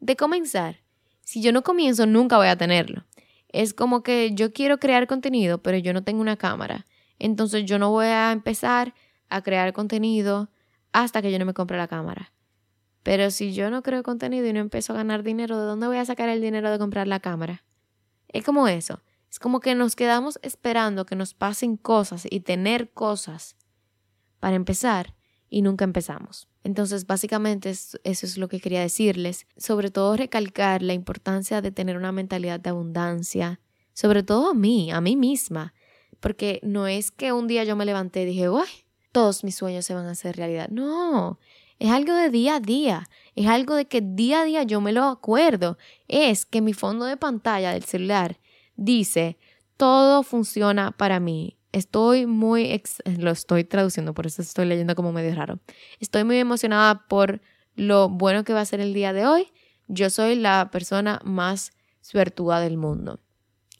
de 0.00 0.16
comenzar. 0.16 0.80
Si 1.22 1.40
yo 1.40 1.52
no 1.52 1.62
comienzo, 1.62 2.06
nunca 2.06 2.36
voy 2.36 2.48
a 2.48 2.56
tenerlo. 2.56 3.06
Es 3.48 3.74
como 3.74 4.02
que 4.02 4.32
yo 4.34 4.52
quiero 4.52 4.78
crear 4.78 5.06
contenido, 5.06 5.62
pero 5.62 5.78
yo 5.78 5.92
no 5.92 6.04
tengo 6.04 6.20
una 6.20 6.36
cámara. 6.36 6.84
Entonces 7.22 7.64
yo 7.64 7.78
no 7.78 7.90
voy 7.90 8.06
a 8.06 8.32
empezar 8.32 8.94
a 9.28 9.42
crear 9.42 9.72
contenido 9.72 10.50
hasta 10.92 11.22
que 11.22 11.30
yo 11.30 11.38
no 11.38 11.44
me 11.44 11.54
compre 11.54 11.78
la 11.78 11.86
cámara. 11.86 12.32
Pero 13.04 13.30
si 13.30 13.52
yo 13.52 13.70
no 13.70 13.84
creo 13.84 14.02
contenido 14.02 14.46
y 14.48 14.52
no 14.52 14.58
empiezo 14.58 14.92
a 14.92 14.96
ganar 14.96 15.22
dinero, 15.22 15.56
¿de 15.56 15.66
dónde 15.66 15.86
voy 15.86 15.98
a 15.98 16.04
sacar 16.04 16.28
el 16.28 16.40
dinero 16.40 16.70
de 16.70 16.78
comprar 16.78 17.06
la 17.06 17.20
cámara? 17.20 17.64
Es 18.26 18.44
como 18.44 18.66
eso. 18.66 19.02
Es 19.30 19.38
como 19.38 19.60
que 19.60 19.76
nos 19.76 19.94
quedamos 19.94 20.40
esperando 20.42 21.06
que 21.06 21.14
nos 21.14 21.32
pasen 21.32 21.76
cosas 21.76 22.26
y 22.28 22.40
tener 22.40 22.90
cosas 22.90 23.54
para 24.40 24.56
empezar 24.56 25.14
y 25.48 25.62
nunca 25.62 25.84
empezamos. 25.84 26.48
Entonces, 26.64 27.06
básicamente 27.06 27.70
eso 27.70 27.96
es 28.02 28.36
lo 28.36 28.48
que 28.48 28.60
quería 28.60 28.80
decirles. 28.80 29.46
Sobre 29.56 29.92
todo 29.92 30.16
recalcar 30.16 30.82
la 30.82 30.92
importancia 30.92 31.62
de 31.62 31.70
tener 31.70 31.96
una 31.96 32.10
mentalidad 32.10 32.58
de 32.58 32.70
abundancia. 32.70 33.60
Sobre 33.92 34.24
todo 34.24 34.50
a 34.50 34.54
mí, 34.54 34.90
a 34.90 35.00
mí 35.00 35.14
misma. 35.14 35.72
Porque 36.22 36.60
no 36.62 36.86
es 36.86 37.10
que 37.10 37.32
un 37.32 37.48
día 37.48 37.64
yo 37.64 37.74
me 37.74 37.84
levanté 37.84 38.22
y 38.22 38.26
dije, 38.26 38.46
¡ay! 38.46 38.70
Todos 39.10 39.42
mis 39.42 39.56
sueños 39.56 39.84
se 39.84 39.92
van 39.92 40.06
a 40.06 40.12
hacer 40.12 40.36
realidad. 40.36 40.68
No, 40.70 41.40
es 41.80 41.90
algo 41.90 42.14
de 42.14 42.30
día 42.30 42.54
a 42.54 42.60
día. 42.60 43.08
Es 43.34 43.48
algo 43.48 43.74
de 43.74 43.86
que 43.86 44.00
día 44.00 44.42
a 44.42 44.44
día 44.44 44.62
yo 44.62 44.80
me 44.80 44.92
lo 44.92 45.02
acuerdo. 45.02 45.78
Es 46.06 46.46
que 46.46 46.60
mi 46.60 46.74
fondo 46.74 47.06
de 47.06 47.16
pantalla 47.16 47.72
del 47.72 47.82
celular 47.82 48.38
dice, 48.76 49.36
todo 49.76 50.22
funciona 50.22 50.92
para 50.92 51.18
mí. 51.18 51.58
Estoy 51.72 52.26
muy, 52.26 52.80
lo 53.18 53.32
estoy 53.32 53.64
traduciendo, 53.64 54.14
por 54.14 54.28
eso 54.28 54.42
estoy 54.42 54.66
leyendo 54.66 54.94
como 54.94 55.10
medio 55.10 55.34
raro. 55.34 55.58
Estoy 55.98 56.22
muy 56.22 56.36
emocionada 56.36 57.08
por 57.08 57.40
lo 57.74 58.08
bueno 58.08 58.44
que 58.44 58.52
va 58.52 58.60
a 58.60 58.64
ser 58.64 58.78
el 58.78 58.94
día 58.94 59.12
de 59.12 59.26
hoy. 59.26 59.48
Yo 59.88 60.08
soy 60.08 60.36
la 60.36 60.70
persona 60.70 61.20
más 61.24 61.72
suertuda 62.00 62.60
del 62.60 62.76
mundo. 62.76 63.18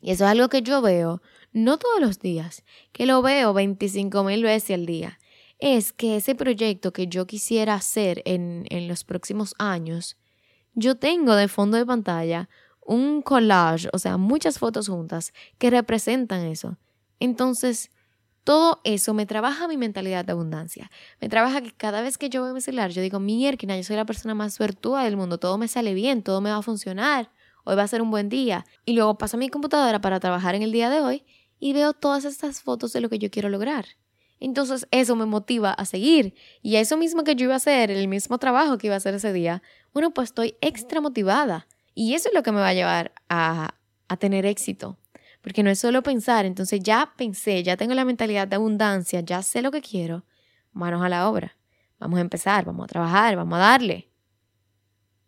Y 0.01 0.11
eso 0.11 0.25
es 0.25 0.31
algo 0.33 0.49
que 0.49 0.63
yo 0.63 0.83
veo, 0.83 1.23
no 1.53 1.79
todos 1.79 2.01
los 2.01 2.19
días, 2.19 2.65
que 2.93 3.07
lo 3.07 3.23
veo 3.23 3.53
25 3.53 4.25
mil 4.25 4.43
veces 4.43 4.75
al 4.75 4.87
día 4.87 5.19
es 5.59 5.93
que 5.93 6.17
ese 6.17 6.35
proyecto 6.35 6.93
que 6.93 7.07
yo 7.07 7.27
quisiera 7.29 7.75
hacer 7.75 8.21
en, 8.25 8.65
en 8.71 8.89
los 8.89 9.05
próximos 9.05 9.55
años, 9.59 10.17
yo 10.75 10.97
tengo 10.97 11.37
de 11.37 11.47
fondo 11.47 11.77
de 11.77 11.87
pantalla 11.87 12.49
un 12.85 13.23
collage, 13.23 13.89
o 13.93 13.99
sea, 13.99 14.17
muchas 14.17 14.59
fotos 14.59 14.89
juntas 14.89 15.33
que 15.59 15.71
representan 15.71 16.45
eso. 16.47 16.79
Entonces, 17.21 17.93
todo 18.45 18.81
eso 18.83 19.15
me 19.15 19.25
trabaja 19.25 19.69
mi 19.69 19.77
mentalidad 19.77 20.25
de 20.25 20.33
abundancia. 20.33 20.91
Me 21.21 21.29
trabaja 21.29 21.61
que 21.63 21.71
cada 21.71 22.03
vez 22.03 22.19
que 22.19 22.29
yo 22.29 22.43
veo 22.43 22.55
mi 22.55 22.61
celular, 22.61 22.91
yo 22.91 23.01
digo, 23.01 23.21
mierda, 23.21 23.77
yo 23.77 23.85
soy 23.85 23.95
la 23.95 24.05
persona 24.05 24.35
más 24.35 24.55
suertuda 24.55 25.05
del 25.05 25.17
mundo, 25.17 25.39
todo 25.39 25.59
me 25.59 25.69
sale 25.69 25.95
bien, 25.95 26.23
todo 26.23 26.41
me 26.41 26.51
va 26.51 26.57
a 26.57 26.63
funcionar, 26.63 27.31
hoy 27.65 27.77
va 27.77 27.85
a 27.85 27.89
ser 27.89 28.03
un 28.03 28.11
buen 28.11 28.29
día. 28.29 28.67
Y 28.85 28.95
luego 28.95 29.17
paso 29.17 29.37
a 29.37 29.41
mi 29.41 29.49
computadora 29.49 30.01
para 30.01 30.19
trabajar 30.19 30.57
en 30.57 30.63
el 30.63 30.73
día 30.73 30.91
de 30.91 31.01
hoy 31.01 31.25
y 31.63 31.75
veo 31.75 31.93
todas 31.93 32.25
estas 32.25 32.61
fotos 32.61 32.93
de 32.93 33.01
lo 33.01 33.09
que 33.09 33.21
yo 33.21 33.31
quiero 33.31 33.49
lograr. 33.49 33.87
Entonces 34.41 34.89
eso 34.91 35.15
me 35.15 35.27
motiva 35.27 35.71
a 35.71 35.85
seguir. 35.85 36.35
Y 36.61 36.75
eso 36.75 36.97
mismo 36.97 37.23
que 37.23 37.37
yo 37.37 37.45
iba 37.45 37.55
a 37.55 37.59
hacer, 37.59 37.89
el 37.93 38.09
mismo 38.09 38.39
trabajo 38.39 38.79
que 38.79 38.89
iba 38.89 38.95
a 38.95 38.97
hacer 38.97 39.15
ese 39.15 39.33
día, 39.33 39.63
bueno, 39.93 40.11
pues 40.11 40.31
estoy 40.31 40.57
extra 40.61 41.01
motivada. 41.01 41.69
Y 41.95 42.15
eso 42.15 42.31
es 42.31 42.35
lo 42.35 42.43
que 42.43 42.51
me 42.51 42.59
va 42.59 42.71
a 42.71 42.75
llevar 42.75 43.13
a, 43.29 43.77
a 44.09 44.17
tener 44.17 44.45
éxito. 44.45 44.99
Porque 45.41 45.63
no 45.63 45.71
es 45.71 45.79
solo 45.79 46.03
pensar, 46.03 46.47
entonces 46.47 46.81
ya 46.83 47.13
pensé, 47.17 47.63
ya 47.63 47.77
tengo 47.77 47.95
la 47.95 48.05
mentalidad 48.05 48.49
de 48.49 48.57
abundancia, 48.57 49.21
ya 49.21 49.41
sé 49.41 49.63
lo 49.63 49.71
que 49.71 49.83
quiero, 49.83 50.25
manos 50.73 51.01
a 51.05 51.09
la 51.09 51.29
obra. 51.29 51.57
Vamos 52.01 52.19
a 52.19 52.23
empezar, 52.23 52.65
vamos 52.65 52.87
a 52.87 52.89
trabajar, 52.89 53.37
vamos 53.37 53.55
a 53.55 53.61
darle. 53.61 54.11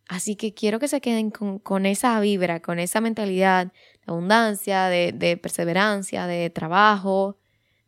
Así 0.09 0.35
que 0.35 0.53
quiero 0.53 0.81
que 0.81 0.89
se 0.89 1.01
queden 1.01 1.31
con, 1.31 1.61
con 1.61 1.87
esa 1.87 2.19
vibra, 2.19 2.59
con 2.61 2.81
esa 2.81 3.01
mentalidad 3.01 3.73
abundancia, 4.07 4.87
de, 4.87 5.13
de 5.13 5.37
perseverancia, 5.37 6.27
de 6.27 6.51
trabajo, 6.51 7.39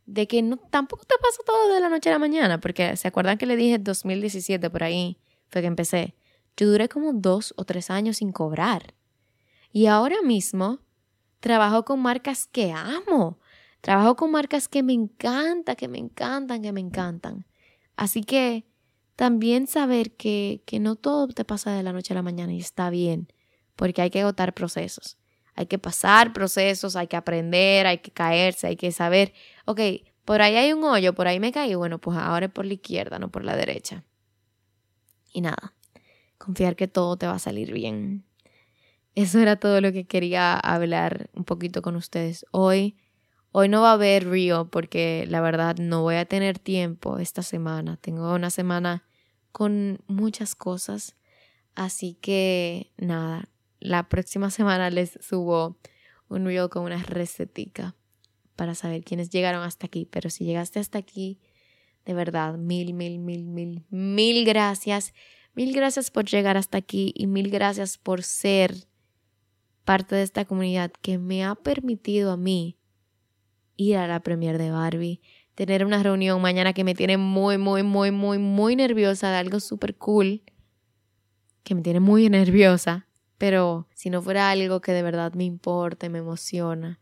de 0.05 0.27
que 0.27 0.41
no, 0.41 0.57
tampoco 0.57 1.03
te 1.05 1.15
pasa 1.21 1.43
todo 1.45 1.73
de 1.73 1.79
la 1.79 1.89
noche 1.89 2.09
a 2.09 2.13
la 2.13 2.19
mañana, 2.19 2.59
porque 2.59 2.95
se 2.95 3.07
acuerdan 3.07 3.37
que 3.37 3.45
le 3.45 3.55
dije 3.55 3.77
2017 3.77 4.69
por 4.69 4.83
ahí, 4.83 5.19
fue 5.49 5.61
que 5.61 5.67
empecé. 5.67 6.15
Yo 6.55 6.67
duré 6.67 6.89
como 6.89 7.13
dos 7.13 7.53
o 7.57 7.65
tres 7.65 7.91
años 7.91 8.17
sin 8.17 8.31
cobrar. 8.31 8.95
Y 9.71 9.85
ahora 9.85 10.21
mismo 10.23 10.79
trabajo 11.39 11.85
con 11.85 11.99
marcas 11.99 12.47
que 12.47 12.71
amo. 12.71 13.37
Trabajo 13.81 14.15
con 14.15 14.31
marcas 14.31 14.67
que 14.67 14.81
me 14.81 14.93
encantan, 14.93 15.75
que 15.75 15.87
me 15.87 15.99
encantan, 15.99 16.61
que 16.61 16.71
me 16.71 16.79
encantan. 16.79 17.45
Así 17.95 18.23
que 18.23 18.65
también 19.15 19.67
saber 19.67 20.15
que, 20.15 20.63
que 20.65 20.79
no 20.79 20.95
todo 20.95 21.27
te 21.27 21.45
pasa 21.45 21.71
de 21.71 21.83
la 21.83 21.93
noche 21.93 22.13
a 22.13 22.15
la 22.15 22.23
mañana 22.23 22.53
y 22.53 22.59
está 22.59 22.89
bien, 22.89 23.31
porque 23.75 24.01
hay 24.01 24.09
que 24.09 24.21
agotar 24.21 24.53
procesos 24.53 25.16
hay 25.57 25.65
que 25.65 25.79
pasar 25.79 26.33
procesos, 26.33 26.95
hay 26.95 27.07
que 27.07 27.17
aprender, 27.17 27.87
hay 27.87 27.97
que 27.97 28.11
caerse, 28.11 28.67
hay 28.67 28.75
que 28.75 28.91
saber, 28.91 29.33
ok, 29.65 29.81
por 30.23 30.43
ahí 30.43 30.55
hay 30.55 30.71
un 30.71 30.83
hoyo, 30.83 31.13
por 31.13 31.27
ahí 31.27 31.39
me 31.39 31.51
caí, 31.51 31.73
bueno, 31.73 31.97
pues 31.97 32.15
ahora 32.15 32.45
es 32.45 32.51
por 32.51 32.65
la 32.65 32.75
izquierda, 32.75 33.17
no 33.17 33.31
por 33.31 33.43
la 33.43 33.55
derecha. 33.55 34.03
Y 35.33 35.41
nada, 35.41 35.73
confiar 36.37 36.75
que 36.75 36.87
todo 36.87 37.17
te 37.17 37.25
va 37.25 37.33
a 37.33 37.39
salir 37.39 37.73
bien. 37.73 38.23
Eso 39.15 39.39
era 39.39 39.55
todo 39.55 39.81
lo 39.81 39.91
que 39.91 40.05
quería 40.05 40.55
hablar 40.55 41.31
un 41.33 41.43
poquito 41.43 41.81
con 41.81 41.95
ustedes 41.95 42.45
hoy. 42.51 42.95
Hoy 43.51 43.67
no 43.67 43.81
va 43.81 43.89
a 43.89 43.93
haber 43.93 44.29
Río 44.29 44.69
porque 44.69 45.25
la 45.27 45.41
verdad 45.41 45.77
no 45.77 46.03
voy 46.03 46.15
a 46.15 46.25
tener 46.25 46.59
tiempo 46.59 47.17
esta 47.17 47.41
semana. 47.41 47.97
Tengo 47.97 48.31
una 48.31 48.51
semana 48.51 49.05
con 49.51 50.03
muchas 50.05 50.53
cosas. 50.53 51.15
Así 51.73 52.13
que 52.13 52.91
nada, 52.97 53.49
la 53.87 54.09
próxima 54.09 54.49
semana 54.49 54.89
les 54.89 55.17
subo 55.21 55.77
un 56.29 56.45
reel 56.45 56.69
con 56.69 56.83
una 56.83 57.01
recetica 57.01 57.95
para 58.55 58.75
saber 58.75 59.03
quiénes 59.03 59.29
llegaron 59.29 59.63
hasta 59.63 59.87
aquí. 59.87 60.05
Pero 60.05 60.29
si 60.29 60.45
llegaste 60.45 60.79
hasta 60.79 60.97
aquí, 60.97 61.39
de 62.05 62.13
verdad, 62.13 62.57
mil, 62.57 62.93
mil, 62.93 63.19
mil, 63.19 63.45
mil, 63.45 63.85
mil 63.89 64.45
gracias. 64.45 65.13
Mil 65.55 65.73
gracias 65.73 66.11
por 66.11 66.25
llegar 66.25 66.57
hasta 66.57 66.77
aquí 66.77 67.13
y 67.15 67.27
mil 67.27 67.49
gracias 67.49 67.97
por 67.97 68.23
ser 68.23 68.75
parte 69.85 70.15
de 70.15 70.23
esta 70.23 70.45
comunidad 70.45 70.91
que 71.01 71.17
me 71.17 71.45
ha 71.45 71.55
permitido 71.55 72.31
a 72.31 72.37
mí 72.37 72.77
ir 73.77 73.97
a 73.97 74.07
la 74.07 74.19
premier 74.19 74.57
de 74.57 74.71
Barbie, 74.71 75.21
tener 75.55 75.85
una 75.85 76.03
reunión 76.03 76.41
mañana 76.41 76.73
que 76.73 76.83
me 76.83 76.93
tiene 76.93 77.17
muy, 77.17 77.57
muy, 77.57 77.83
muy, 77.83 78.11
muy, 78.11 78.37
muy 78.37 78.75
nerviosa 78.75 79.31
de 79.31 79.37
algo 79.37 79.59
súper 79.59 79.95
cool, 79.95 80.43
que 81.63 81.73
me 81.73 81.81
tiene 81.81 81.99
muy 81.99 82.29
nerviosa. 82.29 83.06
Pero 83.37 83.87
si 83.93 84.09
no 84.09 84.21
fuera 84.21 84.49
algo 84.49 84.81
que 84.81 84.93
de 84.93 85.03
verdad 85.03 85.33
me 85.33 85.43
importa 85.43 86.05
y 86.05 86.09
me 86.09 86.19
emociona, 86.19 86.99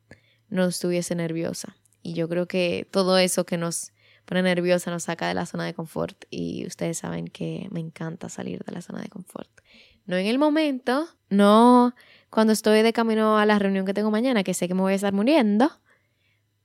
no 0.49 0.65
estuviese 0.65 1.15
nerviosa. 1.15 1.77
Y 2.01 2.13
yo 2.13 2.27
creo 2.29 2.47
que 2.47 2.87
todo 2.91 3.17
eso 3.17 3.45
que 3.45 3.57
nos 3.57 3.91
pone 4.25 4.41
nerviosa 4.41 4.91
nos 4.91 5.03
saca 5.03 5.27
de 5.27 5.33
la 5.33 5.45
zona 5.45 5.65
de 5.65 5.73
confort. 5.73 6.25
Y 6.29 6.65
ustedes 6.67 6.97
saben 6.97 7.27
que 7.27 7.67
me 7.71 7.79
encanta 7.79 8.29
salir 8.29 8.63
de 8.63 8.71
la 8.73 8.81
zona 8.81 9.01
de 9.01 9.09
confort. 9.09 9.49
No 10.05 10.17
en 10.17 10.27
el 10.27 10.37
momento, 10.37 11.07
no 11.29 11.95
cuando 12.29 12.53
estoy 12.53 12.81
de 12.81 12.93
camino 12.93 13.37
a 13.37 13.45
la 13.45 13.57
reunión 13.59 13.85
que 13.85 13.93
tengo 13.93 14.11
mañana, 14.11 14.43
que 14.43 14.53
sé 14.53 14.67
que 14.67 14.73
me 14.73 14.81
voy 14.81 14.93
a 14.93 14.95
estar 14.97 15.13
muriendo, 15.13 15.71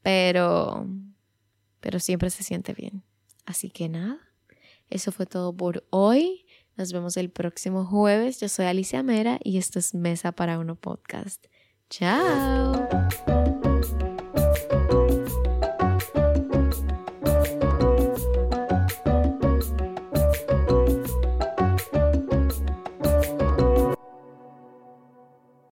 pero, 0.02 0.86
pero 1.80 2.00
siempre 2.00 2.28
se 2.30 2.42
siente 2.42 2.74
bien. 2.74 3.02
Así 3.46 3.70
que 3.70 3.88
nada, 3.88 4.18
eso 4.88 5.12
fue 5.12 5.26
todo 5.26 5.52
por 5.56 5.86
hoy. 5.90 6.44
Nos 6.80 6.94
vemos 6.94 7.18
el 7.18 7.28
próximo 7.28 7.84
jueves. 7.84 8.40
Yo 8.40 8.48
soy 8.48 8.64
Alicia 8.64 9.02
Mera 9.02 9.38
y 9.44 9.58
esto 9.58 9.78
es 9.78 9.94
Mesa 9.94 10.32
para 10.32 10.58
Uno 10.58 10.76
Podcast. 10.76 11.44
Chao. 11.90 12.88